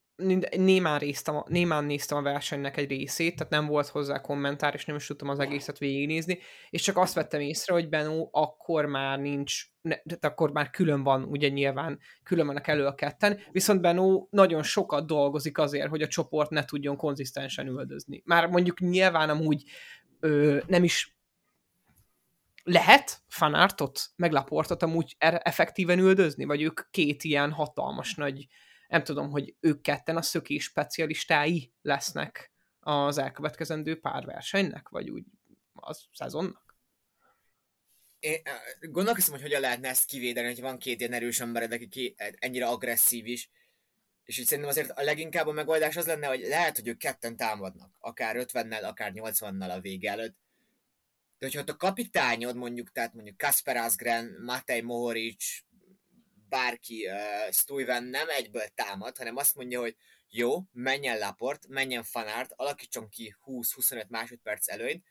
[0.57, 4.85] némán, néztem a, némán néztem a versenynek egy részét, tehát nem volt hozzá kommentár, és
[4.85, 9.19] nem is tudtam az egészet végignézni, és csak azt vettem észre, hogy Benó akkor már
[9.19, 13.81] nincs, ne, tehát akkor már külön van, ugye nyilván külön vannak elő a ketten, viszont
[13.81, 18.21] Benó nagyon sokat dolgozik azért, hogy a csoport ne tudjon konzisztensen üldözni.
[18.25, 19.63] Már mondjuk nyilván amúgy
[20.19, 21.17] ö, nem is
[22.63, 28.47] lehet fanártot, meg Laportot amúgy er- effektíven üldözni, vagy ők két ilyen hatalmas nagy,
[28.95, 35.23] nem tudom, hogy ők ketten a szökés specialistái lesznek az elkövetkezendő pár versenynek, vagy úgy
[35.73, 36.75] az szezonnak?
[38.19, 38.41] Én
[38.79, 42.15] ö, gondolkoztam, hogy hogyan lehetne ezt kivédeni, hogy van két ilyen erős embered, aki ki,
[42.17, 43.49] ennyire agresszív is,
[44.23, 47.35] és így szerintem azért a leginkább a megoldás az lenne, hogy lehet, hogy ők ketten
[47.35, 50.37] támadnak, akár 50-nel, akár 80-nal a vége előtt,
[51.37, 55.63] de hogyha ott a kapitányod mondjuk, tehát mondjuk Kasper Asgren, Matej Mohoric,
[56.49, 59.95] bárki, uh, Stuyven nem egyből támad, hanem azt mondja, hogy
[60.29, 65.05] jó, menjen Laport, menjen Fanárt, alakítson ki 20-25 másodperc előnyt,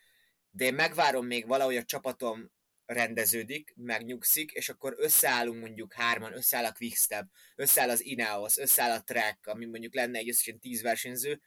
[0.51, 2.51] de én megvárom még valahogy a csapatom
[2.87, 9.03] rendeződik, megnyugszik, és akkor összeállunk mondjuk hárman, összeáll a Quickstep, összeáll az Ineos, összeáll a
[9.03, 11.41] Trek, ami mondjuk lenne egy összesen tíz versenyző,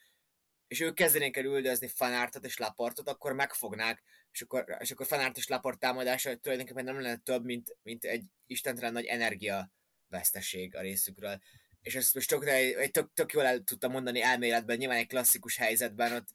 [0.67, 4.03] és ők kezdenék el üldözni Fanártot és Laportot, akkor megfognák,
[4.37, 8.23] és akkor, és akkor Fanárt és Laport támadása tulajdonképpen nem lenne több, mint, mint egy
[8.47, 9.71] istentelen nagy energia
[10.09, 11.41] veszteség a részükről.
[11.81, 12.43] És ezt most tök,
[12.91, 16.27] tök, tök jól el tudtam mondani elméletben, nyilván egy klasszikus helyzetben ott,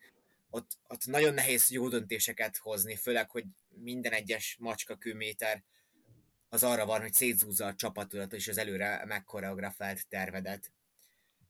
[0.50, 5.62] ott, ott nagyon nehéz jó döntéseket hozni, főleg, hogy minden egyes macska kőméter
[6.48, 10.72] az arra van, hogy szétzúzza a csapatodat és az előre megkoreografált tervedet.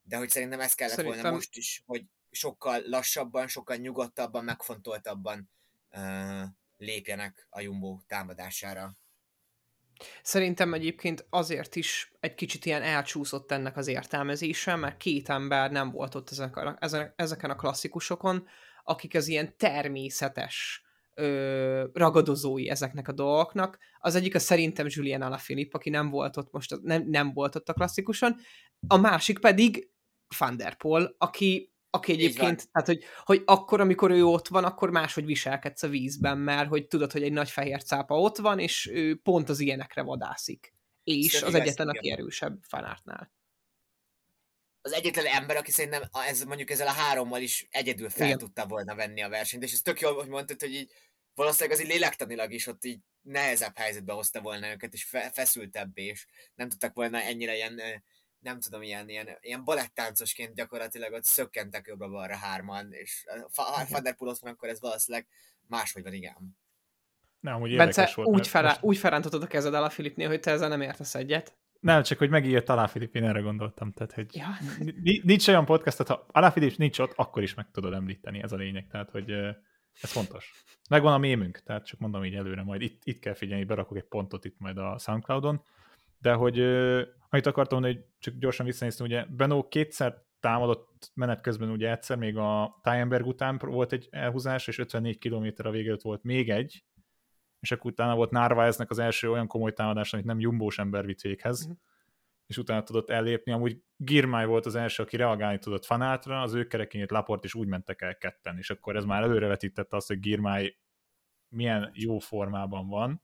[0.02, 1.20] De hogy szerintem ez kellett szerintem...
[1.20, 5.50] volna most is, hogy sokkal lassabban, sokkal nyugodtabban, megfontoltabban
[6.76, 8.96] lépjenek a Jumbo támadására.
[10.22, 15.90] Szerintem egyébként azért is egy kicsit ilyen elcsúszott ennek az értelmezése, mert két ember nem
[15.90, 16.30] volt ott
[17.16, 18.46] ezeken a klasszikusokon,
[18.84, 23.78] akik az ilyen természetes ö, ragadozói ezeknek a dolgoknak.
[23.98, 27.68] Az egyik a szerintem Julian Alaphilippe, aki nem volt ott most, nem, nem volt ott
[27.68, 28.36] a klasszikuson,
[28.86, 29.90] a másik pedig
[30.38, 34.90] Van der Pol, aki aki egyébként, tehát hogy, hogy akkor, amikor ő ott van, akkor
[34.90, 38.86] máshogy viselkedsz a vízben, mert hogy tudod, hogy egy nagy fehér cápa ott van, és
[38.86, 40.74] ő pont az ilyenekre vadászik.
[41.04, 43.32] És Szerintem az egyetlen, aki erősebb fanártnál.
[44.80, 48.38] Az egyetlen ember, aki szerintem ez, mondjuk ezzel a hárommal is egyedül fel Igen.
[48.38, 50.92] tudta volna venni a versenyt, és ez tök jól, hogy mondtad, hogy így
[51.34, 55.98] valószínűleg az így lélektanilag is ott így nehezebb helyzetbe hozta volna őket, és fe, feszültebb,
[55.98, 57.80] és nem tudtak volna ennyire ilyen
[58.42, 63.24] nem tudom, ilyen, ilyen, ilyen balettáncosként gyakorlatilag ott szökkentek jobbra-balra hárman, és
[63.56, 65.26] ha Vanderpool ott van, akkor ez valószínűleg
[65.66, 66.56] máshogy van, igen.
[67.40, 68.82] Nem, hogy Bence, volt, úgy, felá, most...
[68.82, 71.56] úgy felrántotod a kezed alá Filipnél, hogy te ezzel nem értesz egyet.
[71.80, 73.92] Nem, csak hogy megírt alá Filip, én erre gondoltam.
[73.92, 74.48] Tehát, hogy ja.
[75.22, 78.56] nincs olyan podcast, ha alá Filip nincs ott, akkor is meg tudod említeni, ez a
[78.56, 78.86] lényeg.
[78.86, 79.30] Tehát, hogy
[80.00, 80.64] ez fontos.
[80.90, 84.08] Megvan a mémünk, tehát csak mondom így előre, majd itt, itt kell figyelni, berakok egy
[84.08, 85.62] pontot itt majd a Soundcloudon,
[86.18, 86.58] de hogy
[87.32, 92.16] amit akartam mondani, hogy csak gyorsan visszanéztem, ugye Benó kétszer támadott menet közben, ugye egyszer
[92.16, 96.84] még a Tájenberg után volt egy elhúzás, és 54 km a vége volt még egy,
[97.60, 101.20] és akkor utána volt Narvaeznek az első olyan komoly támadás, amit nem jumbós ember vitt
[101.20, 101.76] véghez, uh-huh.
[102.46, 103.52] és utána tudott ellépni.
[103.52, 107.68] Amúgy Girmay volt az első, aki reagálni tudott Fanátra, az ő kerekényét Laport is úgy
[107.68, 110.76] mentek el ketten, és akkor ez már előrevetítette azt, hogy Girmay
[111.48, 113.22] milyen jó formában van,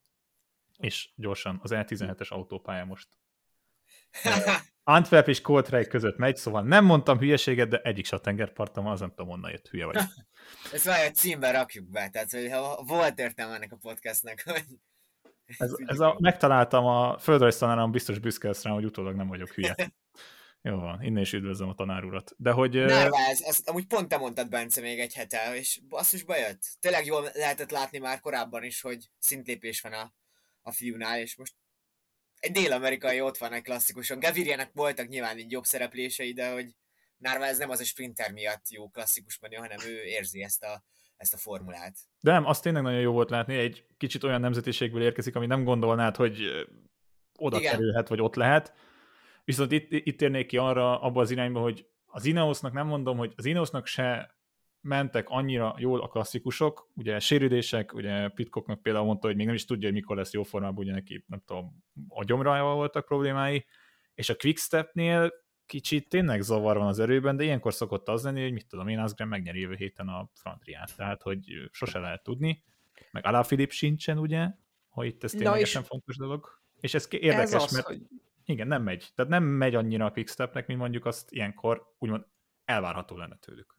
[0.78, 3.08] és gyorsan az E17-es autópálya most
[4.88, 9.00] Antwerp és Coltrane között megy, szóval nem mondtam hülyeséget, de egyik se tengerparton van, az
[9.00, 9.96] nem tudom, honnan jött, hülye vagy.
[10.72, 14.64] Ezt egy címbe rakjuk be, tehát hogy ha volt értelme ennek a podcastnek, hogy...
[15.58, 19.74] Ez, ez a, megtaláltam a földrajztanárom, biztos büszke lesz rá, hogy utólag nem vagyok hülye.
[20.62, 22.34] Jó van, innen is üdvözlöm a tanár urat.
[22.36, 22.74] De hogy...
[22.74, 26.62] Nárva, ez, ezt amúgy pont te mondtad, Bence, még egy hete, és basszus bejött.
[26.80, 30.12] Tényleg jól lehetett látni már korábban is, hogy szintlépés van a,
[30.62, 31.54] a fiúnál, és most
[32.40, 34.18] egy dél-amerikai ott van egy klasszikuson.
[34.18, 36.66] Gavirianek voltak nyilván így jobb szereplései, de hogy
[37.20, 40.84] ez nem az a sprinter miatt jó klasszikus menő, hanem ő érzi ezt a,
[41.16, 41.96] ezt a formulát.
[42.20, 45.64] De nem, azt tényleg nagyon jó volt látni, egy kicsit olyan nemzetiségből érkezik, ami nem
[45.64, 46.66] gondolnád, hogy
[47.38, 47.72] oda Igen.
[47.72, 48.72] kerülhet, vagy ott lehet.
[49.44, 53.32] Viszont itt, itt érnék ki arra, abba az irányba, hogy az Ineosnak nem mondom, hogy
[53.36, 54.37] az Ineosnak se
[54.80, 59.64] mentek annyira jól a klasszikusok, ugye sérülések, ugye Pitkoknak például mondta, hogy még nem is
[59.64, 63.66] tudja, hogy mikor lesz jó formában, ugye neki, nem tudom, a gyomrajával voltak problémái,
[64.14, 65.32] és a Quickstepnél
[65.66, 68.98] kicsit tényleg zavar van az erőben, de ilyenkor szokott az lenni, hogy mit tudom én,
[68.98, 72.64] Asgren megnyeri jövő héten a Frontriát, tehát hogy sose lehet tudni,
[73.10, 74.48] meg Alaphilipp sincsen, ugye,
[74.88, 78.02] hogy itt ez ténylegesen fontos dolog, és ez érdekes, ez az, mert hogy...
[78.44, 82.26] igen, nem megy, tehát nem megy annyira a Quickstepnek, mint mondjuk azt ilyenkor úgymond
[82.64, 83.77] elvárható lenne tőlük.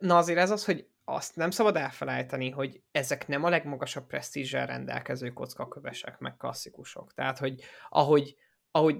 [0.00, 4.66] Na azért ez az, hogy azt nem szabad elfelejteni, hogy ezek nem a legmagasabb presztízsel
[4.66, 7.14] rendelkező kockakövesek, meg klasszikusok.
[7.14, 8.36] Tehát, hogy ahogy,
[8.70, 8.96] ahogy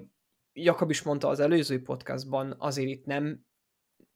[0.53, 3.45] Jakab is mondta az előző podcastban, azért itt nem,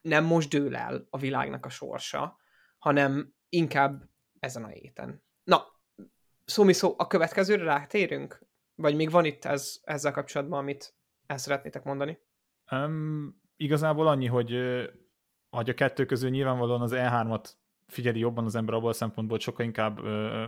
[0.02, 2.38] nem most dől el a világnak a sorsa,
[2.78, 5.24] hanem inkább ezen a héten.
[5.43, 5.65] Na,
[6.45, 8.43] szó szó, a következőre rátérünk?
[8.76, 10.95] Vagy még van itt ez, ezzel kapcsolatban, amit
[11.26, 12.19] el szeretnétek mondani?
[12.71, 14.54] Um, igazából annyi, hogy
[15.55, 17.53] hogy a kettő közül nyilvánvalóan az E3-at
[17.87, 20.45] figyeli jobban az ember abból a szempontból, hogy sokkal inkább ö,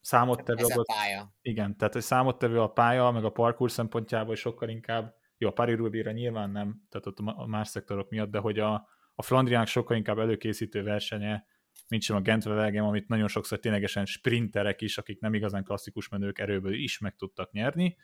[0.00, 0.64] számottevő.
[0.64, 1.34] Ez a pálya.
[1.42, 5.76] Igen, tehát hogy számottevő a pálya, meg a parkour szempontjából sokkal inkább, jó, a Paris
[5.76, 9.96] roubaix nyilván nem, tehát ott a más szektorok miatt, de hogy a, a Flandriának sokkal
[9.96, 11.44] inkább előkészítő versenye,
[11.88, 16.38] mint sem a Gent amit nagyon sokszor ténylegesen sprinterek is, akik nem igazán klasszikus menők
[16.38, 17.96] erőből is meg tudtak nyerni,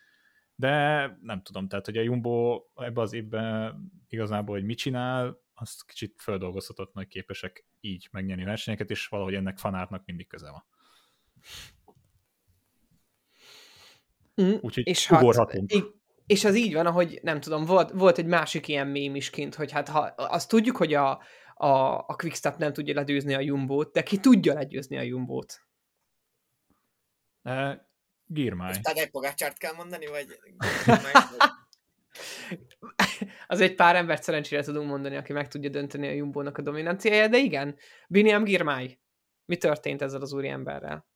[0.54, 3.76] de nem tudom, tehát hogy a Jumbo ebbe az évben
[4.09, 9.59] igazából, hogy mit csinál, azt kicsit földolgozhatott, hogy képesek így megnyerni versenyeket, és valahogy ennek
[9.59, 10.64] fanártnak mindig köze van.
[14.42, 15.73] Mm, Úgyhogy és ugorhatunk.
[16.27, 19.55] és az így van, ahogy nem tudom, volt, volt egy másik ilyen mém is kint,
[19.55, 21.11] hogy hát ha, azt tudjuk, hogy a,
[21.55, 25.66] a, a Quickstep nem tudja legyőzni a Jumbo-t, de ki tudja legyőzni a Jumbo-t?
[27.42, 27.75] Uh,
[28.25, 28.68] Girmály.
[28.68, 30.27] Most Tadej Pogácsárt kell mondani, vagy...
[33.47, 37.31] Az egy pár embert szerencsére tudunk mondani, aki meg tudja dönteni a Jumbo-nak a dominanciáját,
[37.31, 37.77] de igen,
[38.09, 38.99] Biniam Girmay.
[39.45, 41.07] Mi történt ezzel az úriemberrel?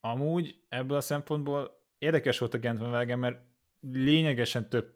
[0.00, 3.40] Amúgy ebből a szempontból érdekes volt a Gentwenwagen, mert
[3.80, 4.94] lényegesen több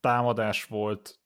[0.00, 1.20] támadás volt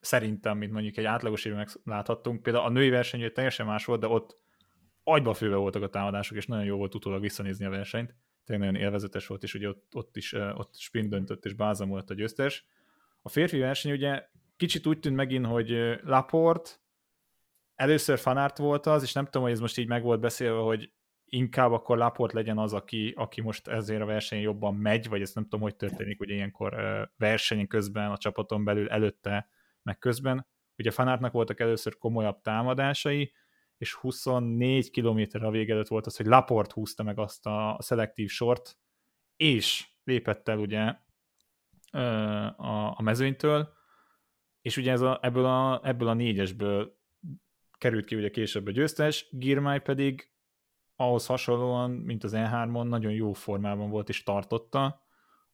[0.00, 2.42] szerintem, mint mondjuk egy átlagos évben megláthattunk.
[2.42, 4.38] Például a női verseny teljesen más volt, de ott
[5.04, 8.14] agyba főve voltak a támadások, és nagyon jó volt utólag visszanézni a versenyt.
[8.44, 12.10] Tényleg nagyon élvezetes volt, és ugye ott, ott is ott sprint döntött, és Bázam volt
[12.10, 12.66] a győztes.
[13.26, 16.80] A férfi verseny ugye kicsit úgy tűnt megint, hogy Laport,
[17.74, 20.92] először fanárt volt az, és nem tudom, hogy ez most így meg volt beszélve, hogy
[21.24, 25.34] inkább akkor Laport legyen az, aki, aki most ezért a verseny jobban megy, vagy ezt
[25.34, 26.74] nem tudom, hogy történik, hogy ilyenkor
[27.16, 29.48] verseny közben a csapaton belül előtte,
[29.82, 30.46] meg közben.
[30.76, 33.32] Ugye Fanártnak voltak először komolyabb támadásai,
[33.76, 38.78] és 24 km a vége volt az, hogy Laport húzta meg azt a szelektív sort,
[39.36, 40.94] és lépett el ugye
[41.94, 43.72] a, a mezőnytől,
[44.60, 46.96] és ugye ez a, ebből, a, ebből a négyesből
[47.78, 50.30] került ki ugye később a győztes, Girmay pedig
[50.96, 55.02] ahhoz hasonlóan, mint az E3-on, nagyon jó formában volt és tartotta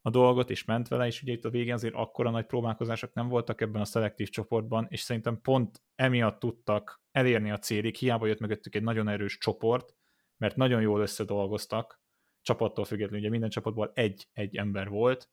[0.02, 3.28] a dolgot, és ment vele, és ugye itt a végén azért akkora nagy próbálkozások nem
[3.28, 8.40] voltak ebben a szelektív csoportban, és szerintem pont emiatt tudtak elérni a célig, hiába jött
[8.40, 9.94] mögöttük egy nagyon erős csoport,
[10.36, 12.00] mert nagyon jól összedolgoztak,
[12.42, 15.30] csapattól függetlenül, ugye minden csapatból egy-egy ember volt,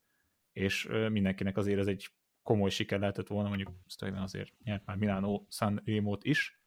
[0.58, 2.10] és mindenkinek azért ez egy
[2.43, 3.72] komoly siker lehetett volna, mondjuk
[4.15, 6.60] azért nyert már Milano San Remo-t is,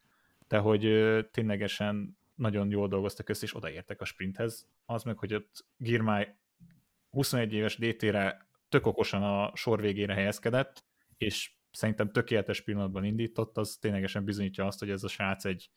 [0.48, 0.82] de hogy
[1.30, 4.68] ténylegesen nagyon jól dolgoztak össze, és odaértek a sprinthez.
[4.84, 6.26] Az meg, hogy ott Girmay
[7.10, 10.84] 21 éves DT-re tök okosan a sor végére helyezkedett,
[11.16, 15.70] és szerintem tökéletes pillanatban indított, az ténylegesen bizonyítja azt, hogy ez a srác egy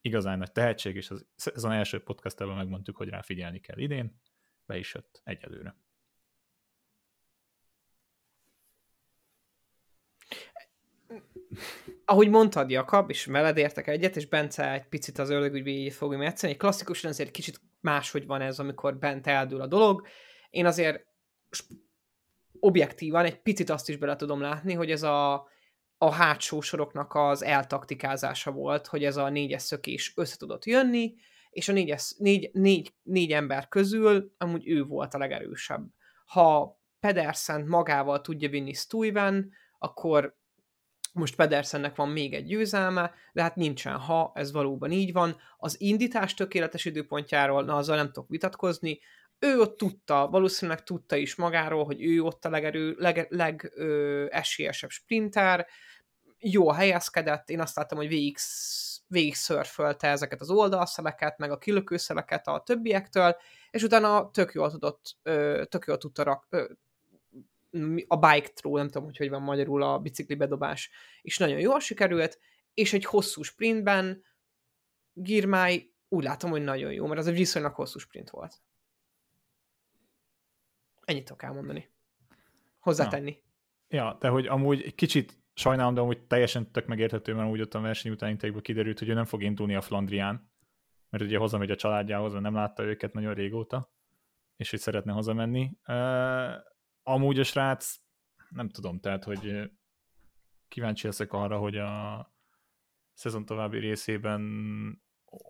[0.00, 4.20] igazán nagy tehetség, és az, ez az első podcastában megmondtuk, hogy rá figyelni kell idén,
[4.66, 5.76] be is jött egyelőre.
[12.04, 16.18] Ahogy mondtad, Jakab, és veled értek egyet, és Bence egy picit az ördögügy végét fogja
[16.18, 20.06] megegyszerni, klasszikusan azért kicsit máshogy van ez, amikor bent eldől a dolog.
[20.50, 21.06] Én azért
[22.60, 25.48] objektívan egy picit azt is bele tudom látni, hogy ez a,
[25.98, 31.14] a hátsó soroknak az eltaktikázása volt, hogy ez a négyes szökés össze tudott jönni,
[31.50, 35.86] és a négyes, négy, négy, négy ember közül amúgy ő volt a legerősebb.
[36.26, 40.36] Ha Pedersen magával tudja vinni Stuyven, akkor
[41.12, 45.36] most Pedersennek van még egy győzelme, de hát nincsen ha, ez valóban így van.
[45.56, 49.00] Az indítás tökéletes időpontjáról, na azzal nem tudok vitatkozni,
[49.38, 53.72] ő ott tudta, valószínűleg tudta is magáról, hogy ő ott a legerő, leg, leg
[54.88, 55.66] sprinter,
[56.38, 58.36] jó helyezkedett, én azt láttam, hogy végig,
[59.06, 63.36] végig szörfölte ezeket az oldalszeleket, meg a kilökőszeleket a többiektől,
[63.70, 66.64] és utána tök jól tudott, ö, tök jól tudta rak, ö,
[68.06, 70.90] a bike throw, nem tudom, hogy hogy van magyarul a bicikli bedobás,
[71.22, 72.38] és nagyon jól sikerült,
[72.74, 74.24] és egy hosszú sprintben
[75.12, 78.62] Girmay úgy látom, hogy nagyon jó, mert az egy viszonylag hosszú sprint volt.
[81.04, 81.90] Ennyit tudok elmondani.
[82.78, 83.42] Hozzátenni.
[83.88, 84.04] Ja.
[84.04, 87.74] ja, de hogy amúgy egy kicsit sajnálom, de amúgy teljesen tök megérthető, mert úgy ott
[87.74, 90.50] a verseny után kiderült, hogy ő nem fog indulni a Flandrián,
[91.10, 93.92] mert ugye hazamegy a családjához, mert nem látta őket nagyon régóta,
[94.56, 95.70] és hogy szeretne hazamenni.
[97.02, 97.96] Amúgy a srác,
[98.48, 99.70] nem tudom, tehát, hogy
[100.68, 102.26] kíváncsi leszek arra, hogy a
[103.14, 104.42] szezon további részében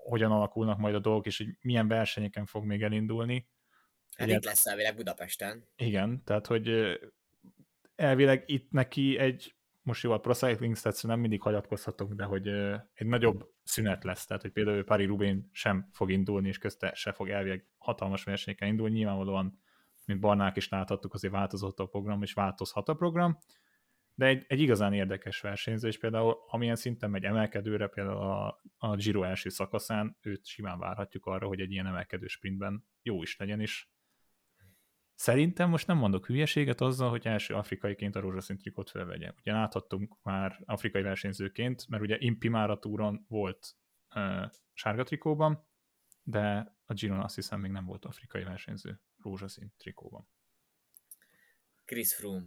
[0.09, 3.49] hogyan alakulnak majd a dolgok, és hogy milyen versenyeken fog még elindulni.
[4.17, 5.69] Elég hát lesz elvileg Budapesten.
[5.77, 6.99] Igen, tehát hogy
[7.95, 12.48] elvileg itt neki egy, most jó, a Pro Cycling Stats nem mindig hagyatkozhatunk, de hogy
[12.94, 17.13] egy nagyobb szünet lesz, tehát hogy például Paris Rubén sem fog indulni, és közte se
[17.13, 19.63] fog elvileg hatalmas versenyeken indulni, nyilvánvalóan,
[20.05, 23.38] mint Barnák is láthattuk, azért változott a program, és változhat a program,
[24.15, 28.96] de egy, egy igazán érdekes versenyző, és például amilyen szinten megy emelkedőre, például a, a
[28.96, 33.61] Giro első szakaszán, őt simán várhatjuk arra, hogy egy ilyen emelkedő sprintben jó is legyen,
[33.61, 33.87] és
[35.15, 39.33] Szerintem most nem mondok hülyeséget azzal, hogy első afrikaiként a rózsaszín trikot felvegye.
[39.38, 43.77] Ugye láthattunk már afrikai versenyzőként, mert ugye Impi már a túron volt
[44.15, 45.67] uh, sárga trikóban,
[46.23, 50.29] de a Giron azt hiszem még nem volt afrikai versenyző rózsaszín trikóban.
[51.85, 52.46] Chris Froome.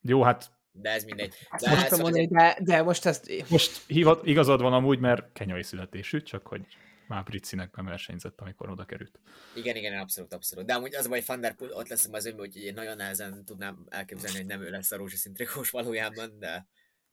[0.00, 1.34] Jó, hát de ez mindegy.
[1.60, 3.50] De, most mondani, de, de most ezt...
[3.50, 6.66] Most hívat, igazad van amúgy, mert kenyai születésű, csak hogy
[7.06, 9.20] már brit színekben versenyzett, amikor oda került.
[9.54, 10.66] Igen, igen, abszolút, abszolút.
[10.66, 12.96] De amúgy az a baj, Van Der Poel ott lesz az önben, hogy én nagyon
[12.96, 16.66] nehezen tudnám elképzelni, hogy nem ő lesz a rózsaszín trikós valójában, de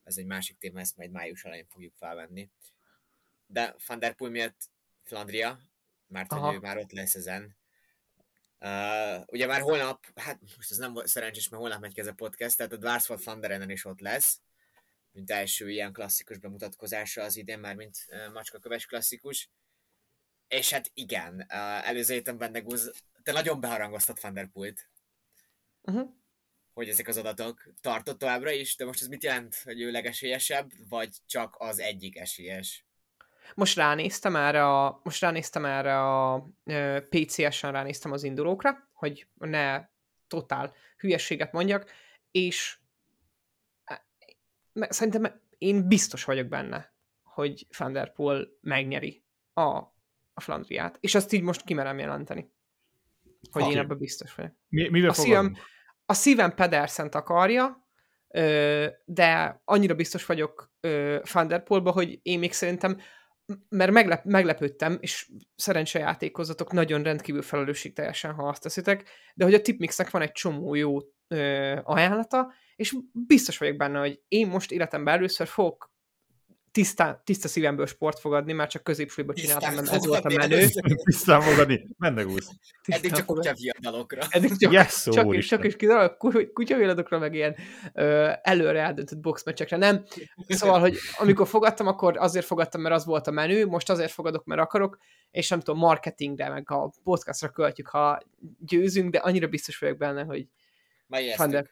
[0.03, 2.49] ez egy másik téma, ezt majd május elején fogjuk felvenni.
[3.45, 4.69] De Van Der Poel miatt
[5.03, 5.59] Flandria,
[6.07, 7.56] mert hogy ő már ott lesz ezen.
[8.59, 12.13] Uh, ugye már holnap, hát most ez nem volt szerencsés, mert holnap megy ez a
[12.13, 14.39] podcast, tehát a Dwarsford Thunderenen is ott lesz,
[15.11, 19.49] mint első ilyen klasszikus bemutatkozása az idén, már mint uh, Macska Köves klasszikus.
[20.47, 22.91] És hát igen, uh, előző héten Bendegúz,
[23.23, 24.89] te nagyon beharangoztat Van der Pult.
[25.81, 26.09] Uh-huh.
[26.73, 30.71] Hogy ezek az adatok tartott továbbra is, de most ez mit jelent, hogy ő legesélyesebb,
[30.89, 32.85] vagy csak az egyik esélyes?
[33.55, 36.47] Most ránéztem erre a, most ránéztem erre a
[37.09, 39.85] PCS-en ránéztem az indulókra, hogy ne
[40.27, 41.91] totál hülyességet mondjak,
[42.31, 42.77] és
[43.83, 44.05] e,
[44.89, 46.93] szerintem én biztos vagyok benne,
[47.23, 49.23] hogy Van Der Poel megnyeri
[49.53, 49.61] a,
[50.33, 52.51] a Flandriát, és azt így most kimerem jelenteni.
[53.51, 53.73] Hogy okay.
[53.73, 54.51] én ebben biztos vagyok.
[54.67, 55.55] Mi, mivel a, szívem,
[56.05, 57.87] a szívem Pedersent akarja,
[59.05, 60.71] de annyira biztos vagyok
[61.33, 62.99] Van Der Poelba, hogy én még szerintem
[63.69, 70.09] mert meglep, meglepődtem, és szerencsejátékozatok nagyon rendkívül felelősségteljesen, ha azt teszitek, de hogy a Tipmixnek
[70.09, 72.95] van egy csomó jó ö, ajánlata, és
[73.27, 75.91] biztos vagyok benne, hogy én most életemben először fogok
[76.77, 80.67] tiszta, tiszta szívemből sport fogadni, már csak középsúlyban csináltam, mert ez volt a menő.
[81.03, 82.49] Tisztán fogadni, mendegúz.
[82.83, 84.21] Eddig csak kutyaviadalokra.
[84.29, 86.17] Eddig csak, yes, csak, és, csak és kizárólag
[86.53, 87.55] kutyaviadalokra, meg ilyen
[87.93, 90.05] ö, előre eldöntött boxmeccsekre, nem?
[90.47, 94.45] Szóval, hogy amikor fogadtam, akkor azért fogadtam, mert az volt a menő, most azért fogadok,
[94.45, 94.97] mert akarok,
[95.31, 98.19] és nem tudom, marketingre, meg a podcastra költjük, ha
[98.59, 100.47] győzünk, de annyira biztos vagyok benne, hogy
[101.37, 101.69] Van der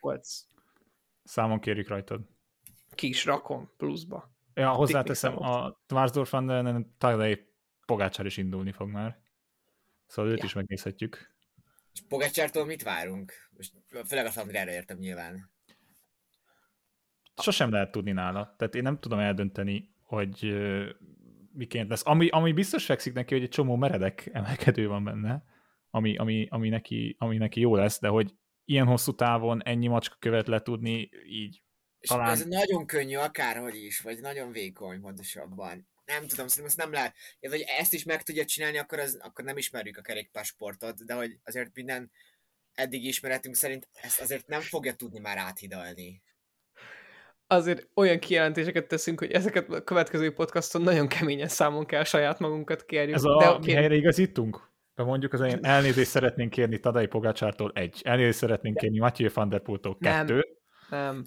[1.24, 2.22] Számon kérik rajtad.
[2.95, 4.35] Ki is rakom pluszba.
[4.56, 7.47] Ja, hozzáteszem, a Tvarsdorf van Tadej
[7.86, 9.20] Pogácsár is indulni fog már.
[10.08, 10.45] Szóval őt ja.
[10.45, 11.36] is megnézhetjük.
[11.93, 13.34] És Pogácsártól mit várunk?
[13.58, 13.74] Most
[14.06, 15.51] főleg a Flandriára értem nyilván.
[17.38, 18.56] Sosem lehet tudni nála.
[18.58, 20.56] Tehát én nem tudom eldönteni, hogy
[21.51, 22.06] miként lesz.
[22.06, 25.43] Ami, ami biztos fekszik neki, hogy egy csomó meredek emelkedő van benne,
[25.89, 28.36] ami, ami, ami, neki, ami neki jó lesz, de hogy
[28.66, 31.64] ilyen hosszú távon ennyi macska követ le tudni, így
[32.06, 32.30] és talán...
[32.30, 35.88] ez nagyon könnyű akárhogy is, vagy nagyon vékony pontosabban.
[36.06, 37.16] Nem tudom, szerintem ezt nem lehet.
[37.39, 41.14] Ja, hogy ezt is meg tudja csinálni, akkor, az, akkor nem ismerjük a kerékpásportot, de
[41.14, 42.12] hogy azért minden
[42.74, 46.22] eddig ismeretünk szerint ezt azért nem fogja tudni már áthidalni.
[47.47, 52.86] Azért olyan kijelentéseket teszünk, hogy ezeket a következő podcaston nagyon keményen számon kell saját magunkat
[52.86, 53.16] kérjük.
[53.16, 53.76] Ez a de kér...
[53.76, 54.74] helyre igazítunk?
[54.95, 59.49] De mondjuk az én elnézést szeretnénk kérni Tadai Pogácsártól egy, elnézést szeretnénk kérni Mathieu van
[59.49, 60.47] der Poeltól kettő,
[60.90, 61.26] nem.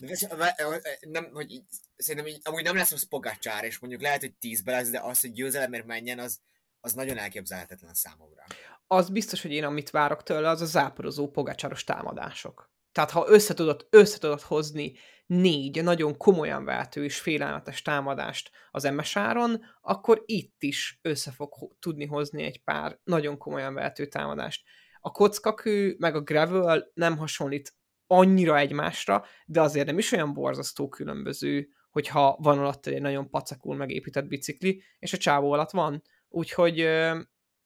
[1.01, 1.65] nem hogy így,
[1.97, 5.21] szerintem így, amúgy nem lesz az Pogácsár, és mondjuk lehet, hogy tízbe lesz, de az,
[5.21, 6.41] hogy győzelemért menjen, az,
[6.81, 8.45] az nagyon elképzelhetetlen számomra.
[8.87, 12.71] Az biztos, hogy én amit várok tőle, az a záporozó pogácsáros támadások.
[12.93, 14.97] Tehát ha összetudod, összetudod hozni
[15.27, 22.07] négy nagyon komolyan vehető és félelmetes támadást az MSR-on, akkor itt is össze fog tudni
[22.07, 24.63] hozni egy pár nagyon komolyan vehető támadást.
[25.01, 27.75] A kockakő meg a gravel nem hasonlít
[28.11, 33.77] annyira egymásra, de azért nem is olyan borzasztó különböző, hogyha van alatt egy nagyon pacakul
[33.77, 36.03] megépített bicikli, és a csávó alatt van.
[36.29, 36.87] Úgyhogy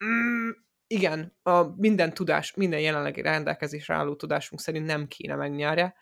[0.04, 0.50] mm,
[0.86, 5.94] igen, a minden tudás, minden jelenlegi rendelkezésre álló tudásunk szerint nem kéne megnyerje,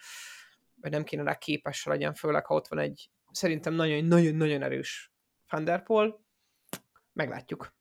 [0.75, 5.13] vagy nem kéne rá képes legyen, főleg ha ott van egy szerintem nagyon-nagyon-nagyon erős
[5.47, 6.25] Thunderpol.
[7.13, 7.75] Meglátjuk.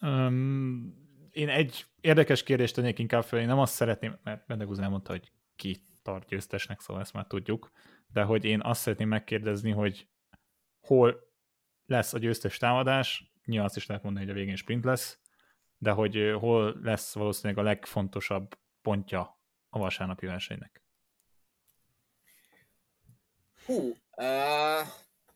[0.00, 0.94] Um,
[1.30, 5.32] én egy érdekes kérdést tennék inkább fel, én nem azt szeretném, mert Bendegúz elmondta, hogy
[5.58, 7.70] ki tart győztesnek, szóval ezt már tudjuk,
[8.12, 10.08] de hogy én azt szeretném megkérdezni, hogy
[10.80, 11.32] hol
[11.86, 15.18] lesz a győztes támadás, nyilván azt is lehet mondani, hogy a végén sprint lesz,
[15.78, 20.82] de hogy hol lesz valószínűleg a legfontosabb pontja a vasárnapi versenynek.
[23.64, 24.86] Hú, uh,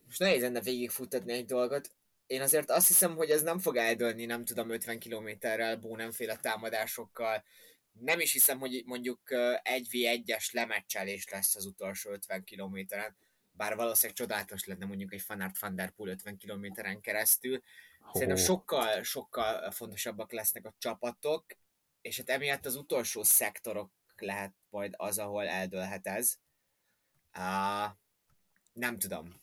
[0.05, 1.91] most nehéz lenne végigfuttatni egy dolgot.
[2.27, 7.45] Én azért azt hiszem, hogy ez nem fog eldőlni, nem tudom, 50 kilométerrel, bónemféle támadásokkal,
[7.93, 9.21] nem is hiszem, hogy mondjuk
[9.63, 13.17] 1v1-es lemeccselés lesz az utolsó 50 kilométeren,
[13.51, 17.63] bár valószínűleg csodálatos lenne mondjuk egy Fanart Van Der Poel 50 kilométeren keresztül.
[18.13, 21.47] Szerintem sokkal, sokkal fontosabbak lesznek a csapatok,
[22.01, 26.37] és hát emiatt az utolsó szektorok lehet majd az, ahol eldőlhet ez.
[27.39, 27.91] Uh,
[28.73, 29.41] nem tudom.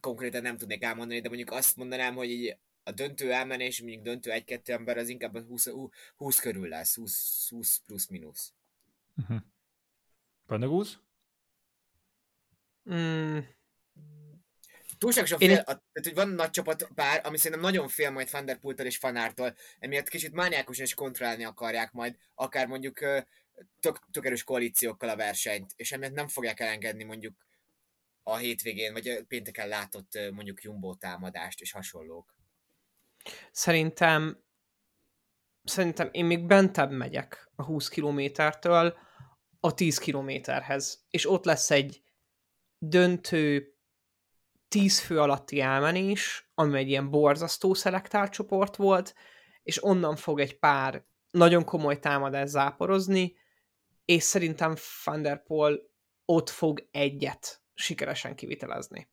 [0.00, 4.30] Konkrétan nem tudnék elmondani, de mondjuk azt mondanám, hogy így a döntő elmenés, mondjuk döntő
[4.30, 5.68] egy-kettő ember, az inkább a 20,
[6.16, 8.52] 20 körül lesz, 20, 20 plusz minusz.
[9.16, 9.40] Uh-huh.
[10.46, 11.00] Pandagúz?
[12.94, 13.38] Mm.
[14.98, 18.44] túlságosan fél, a, tehát, hogy van nagy csapat pár, ami szerintem nagyon fél majd Van
[18.44, 22.98] der Pultól és Fanártól, emiatt kicsit mániákusan is kontrollálni akarják majd, akár mondjuk
[23.80, 27.34] tök, tök erős koalíciókkal a versenyt, és emiatt nem fogják elengedni mondjuk
[28.22, 32.34] a hétvégén, vagy a pénteken látott mondjuk Jumbo támadást és hasonlók.
[33.52, 34.44] Szerintem
[35.64, 38.96] szerintem én még bentebb megyek a 20 kilométertől
[39.60, 42.02] a 10 kilométerhez, és ott lesz egy
[42.78, 43.74] döntő
[44.68, 49.14] 10 fő alatti elmenés, ami egy ilyen borzasztó szelektált csoport volt,
[49.62, 53.36] és onnan fog egy pár nagyon komoly támadás záporozni,
[54.04, 55.78] és szerintem Van der Poel
[56.24, 59.10] ott fog egyet sikeresen kivitelezni.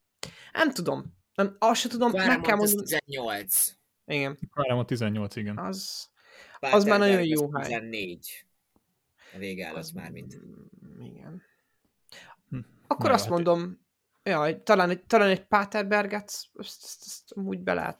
[0.51, 1.15] Nem tudom.
[1.33, 2.85] Nem, azt sem tudom, Klára meg kell mondani.
[2.85, 3.76] 18.
[4.07, 5.57] Igen, Kárám a 18, igen.
[5.57, 6.09] az,
[6.59, 7.63] Az már nagyon jó hely.
[7.63, 8.45] 14.
[9.33, 10.35] A vége az már mint.
[10.45, 11.41] Mm, Igen.
[12.49, 13.85] Hm, Akkor na azt mondom,
[14.23, 17.99] jaj, talán, egy- talán egy Paterberget, ezt, ezt, ezt úgy be lehet.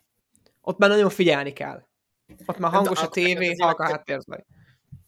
[0.62, 1.86] Ott már nagyon figyelni kell.
[2.46, 4.46] Ott már hangos a akkor tévé, azért halk a akkor- háttérzaj.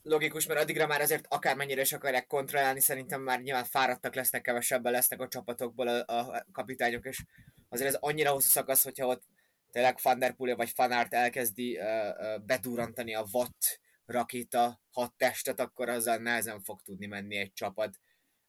[0.03, 4.91] Logikus, mert addigra már azért akármennyire is akarják kontrollálni, szerintem már nyilván fáradtak lesznek, kevesebben
[4.91, 7.23] lesznek a csapatokból a, a kapitányok, és
[7.69, 9.23] azért ez annyira hosszú szakasz, hogyha ott
[9.72, 15.59] tényleg Van der Poel vagy Fanart elkezdi uh, uh, bedurrantani a watt rakéta hat testet,
[15.59, 17.99] akkor azzal nehezen fog tudni menni egy csapat.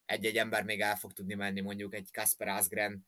[0.05, 3.07] Egy-egy ember még el fog tudni menni, mondjuk egy Kasper Asgren.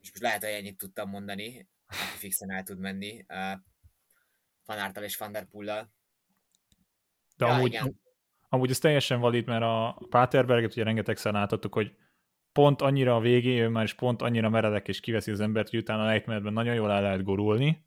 [0.00, 3.24] És most lehet, hogy ennyit tudtam mondani, aki fixen el tud menni.
[3.28, 3.60] Uh,
[4.62, 5.94] Fanártal és Van der Poel-lal.
[7.36, 8.00] De Ja, amúgy, igen.
[8.48, 11.96] amúgy ez teljesen valid, mert a Paterberget ugye rengetegszer láthattuk, hogy
[12.56, 15.78] pont annyira a végén ő már is pont annyira meredek és kiveszi az embert, hogy
[15.78, 17.84] utána a lejtmenetben nagyon jól el lehet gurulni,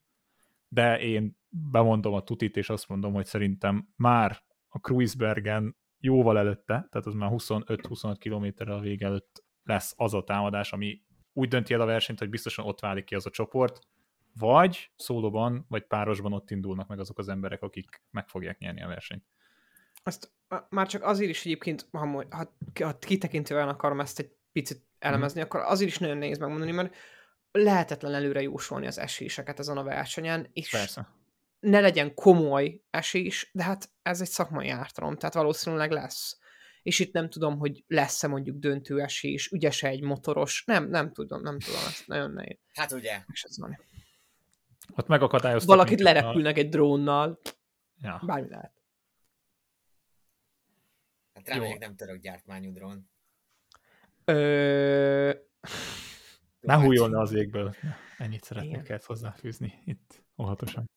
[0.68, 6.88] de én bemondom a tutit, és azt mondom, hogy szerintem már a Kruisbergen jóval előtte,
[6.92, 11.02] tehát az már 25-25 kilométerrel a vége előtt lesz az a támadás, ami
[11.34, 13.80] úgy dönti el a versenyt, hogy biztosan ott válik ki az a csoport,
[14.40, 18.88] vagy szólóban, vagy párosban ott indulnak meg azok az emberek, akik meg fogják nyerni a
[18.88, 19.24] versenyt.
[20.04, 20.32] Azt
[20.70, 22.54] már csak azért is egyébként, ha, ha,
[22.84, 26.96] ha kitekintően akarom ezt egy picit elemezni, akkor azért is nagyon nehéz megmondani, mert
[27.52, 31.08] lehetetlen előre jósolni az eséseket ezen a versenyen, és Persze.
[31.60, 36.38] ne legyen komoly esés, de hát ez egy szakmai ártalom, tehát valószínűleg lesz.
[36.82, 41.42] És itt nem tudom, hogy lesz-e mondjuk döntő esés, ügyese egy motoros, nem, nem tudom,
[41.42, 43.80] nem tudom, ezt nagyon nehéz Hát ugye, megsezolni.
[44.96, 45.70] Ott megakadályoztak.
[45.70, 47.40] Valakit minket a- lerepülnek egy drónnal,
[48.02, 48.22] Ja.
[48.26, 48.74] bármi lehet.
[51.34, 53.10] hát reméljük nem török gyártmányú drón.
[54.30, 55.34] Ö...
[56.60, 57.76] Ne hújjon le az égből.
[58.18, 60.90] Ennyit szeretnék kell hozzáfűzni itt óvatosan.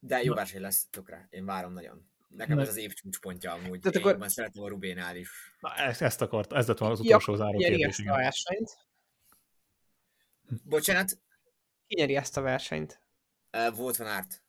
[0.00, 1.26] De jó verseny lesz tökre.
[1.30, 2.10] Én várom nagyon.
[2.28, 2.62] Nekem Na.
[2.62, 3.80] ez az év csúcspontja amúgy.
[3.80, 4.22] Tehát akkor-.
[4.22, 5.30] Én szeretem a Rubénál is.
[5.60, 7.98] Na, ezt, ezt akart, ez lett volna az Ja, utolsó záró Ki nyeri kérdés.
[7.98, 8.78] ezt a versenyt?
[10.64, 11.18] Bocsánat,
[11.86, 13.00] Ki nyeri ezt a versenyt?
[13.52, 14.42] uh, volt van árt.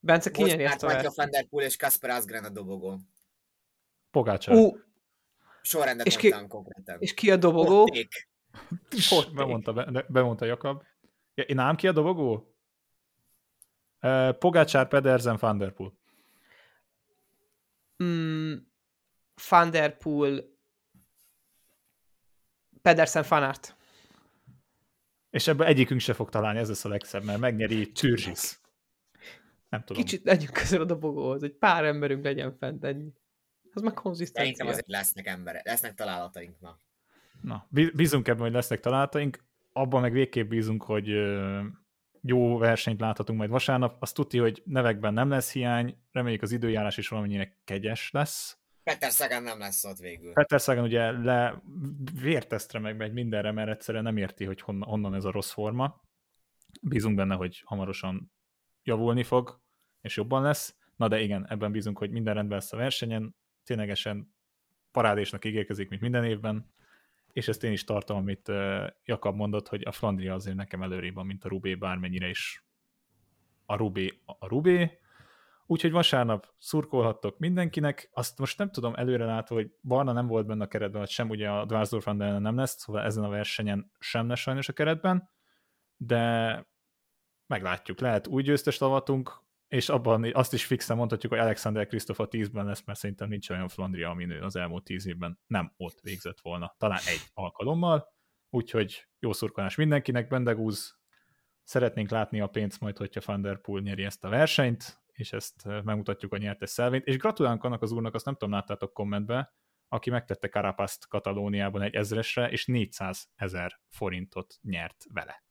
[0.00, 1.16] Bence, ki Volt nyeri van ezt árt, a versenyt?
[1.16, 2.98] Van Der Poel és Kasper Asgren a dobogó.
[4.10, 4.56] Pogácsár.
[4.56, 4.76] Ú,
[5.62, 6.96] Sorrendet És ki- mondtam konkrétan.
[7.00, 7.82] és ki a dobogó?
[7.82, 8.28] Otték.
[9.10, 10.82] Ott bemondta, be, bemondta Jakab.
[11.34, 12.54] Ja, én ám ki a dobogó?
[14.00, 15.92] Uh, Pogácsár, Pedersen, Van der Poel.
[18.04, 18.54] Mm,
[22.82, 23.76] Pedersen Fanart.
[25.30, 28.60] És ebben egyikünk se fog találni, ez lesz a legszebb, mert megnyeri Türzsis.
[29.68, 30.02] Nem tudom.
[30.02, 33.12] Kicsit legyünk közel a dobogóhoz, hogy pár emberünk legyen fent ennyi.
[33.74, 34.66] Az meg Szerintem konzisztencia.
[34.66, 36.60] azért lesznek emberek, lesznek találataink.
[36.60, 36.78] Na.
[37.40, 39.44] Na, bí- bízunk ebben, hogy lesznek találataink.
[39.72, 41.06] Abban meg végképp bízunk, hogy
[42.22, 44.02] jó versenyt láthatunk majd vasárnap.
[44.02, 48.56] Azt tudti, hogy nevekben nem lesz hiány, reméljük az időjárás is valamennyire kegyes lesz.
[48.82, 50.32] Peter Sagan nem lesz ott végül.
[50.32, 51.62] Peter Sagan ugye le
[52.20, 56.00] vértesztre meg megy mindenre, mert egyszerűen nem érti, hogy honnan, honnan ez a rossz forma.
[56.82, 58.32] Bízunk benne, hogy hamarosan
[58.82, 59.60] javulni fog,
[60.00, 60.76] és jobban lesz.
[60.96, 63.34] Na de igen, ebben bízunk, hogy minden rendben lesz a versenyen.
[63.64, 64.34] Ténylegesen
[64.90, 66.70] parádésnak ígérkezik, mint minden évben.
[67.32, 68.52] És ezt én is tartom, amit
[69.04, 72.64] Jakab mondott, hogy a Flandria azért nekem előrébb van, mint a Rubé, bármennyire is
[73.66, 74.98] a Rubé a Rubé.
[75.66, 78.10] Úgyhogy vasárnap szurkolhattok mindenkinek.
[78.12, 81.28] Azt most nem tudom előre látva, hogy Barna nem volt benne a keretben, vagy sem
[81.28, 81.66] ugye a
[82.04, 85.30] ellen nem lesz, szóval ezen a versenyen sem lesz sajnos a keretben,
[85.96, 86.66] de
[87.46, 88.00] meglátjuk.
[88.00, 89.42] Lehet új győztes lavatunk,
[89.72, 93.50] és abban azt is fixen mondhatjuk, hogy Alexander Kristoff a 10-ben lesz, mert szerintem nincs
[93.50, 96.74] olyan Flandria, ami nő az elmúlt 10 évben nem ott végzett volna.
[96.78, 98.12] Talán egy alkalommal,
[98.50, 100.98] úgyhogy jó szurkolás mindenkinek, Bendegúz,
[101.62, 106.32] szeretnénk látni a pénzt majd, hogyha Van der nyeri ezt a versenyt, és ezt megmutatjuk
[106.32, 109.54] a nyertes szelvényt, és gratulálunk annak az úrnak, azt nem tudom, láttátok kommentbe,
[109.88, 115.44] aki megtette Carapaszt Katalóniában egy ezresre, és 400 ezer forintot nyert vele.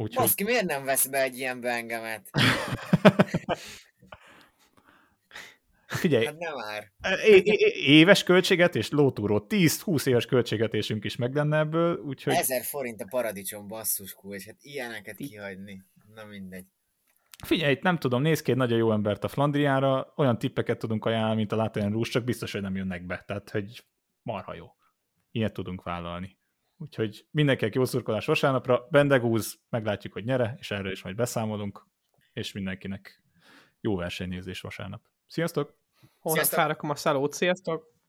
[0.00, 0.24] Úgyhogy...
[0.24, 2.30] Baszki, miért nem vesz be egy ilyen engemet?
[5.86, 6.92] Figyelj, hát nem már.
[7.72, 12.34] éves költségetés, lótúró, 10-20 éves költségetésünk is meg lenne ebből, úgyhogy...
[12.34, 15.82] Ezer forint a paradicsom basszus és hát ilyeneket kihagyni,
[16.14, 16.66] na mindegy.
[17.44, 21.36] Figyelj, nem tudom, néz ki egy nagyon jó embert a Flandriára, olyan tippeket tudunk ajánlani,
[21.36, 23.84] mint a Latin Rouge, csak biztos, hogy nem jönnek be, tehát hogy
[24.22, 24.66] marha jó.
[25.30, 26.38] Ilyet tudunk vállalni.
[26.80, 31.86] Úgyhogy mindenkinek jó szurkolás vasárnapra, Bendegúz, meglátjuk, hogy nyere, és erről is majd beszámolunk,
[32.32, 33.22] és mindenkinek
[33.80, 35.02] jó versenynézés vasárnap.
[35.26, 35.78] Sziasztok!
[36.18, 37.99] Holnap felrakom a szalót, sziasztok!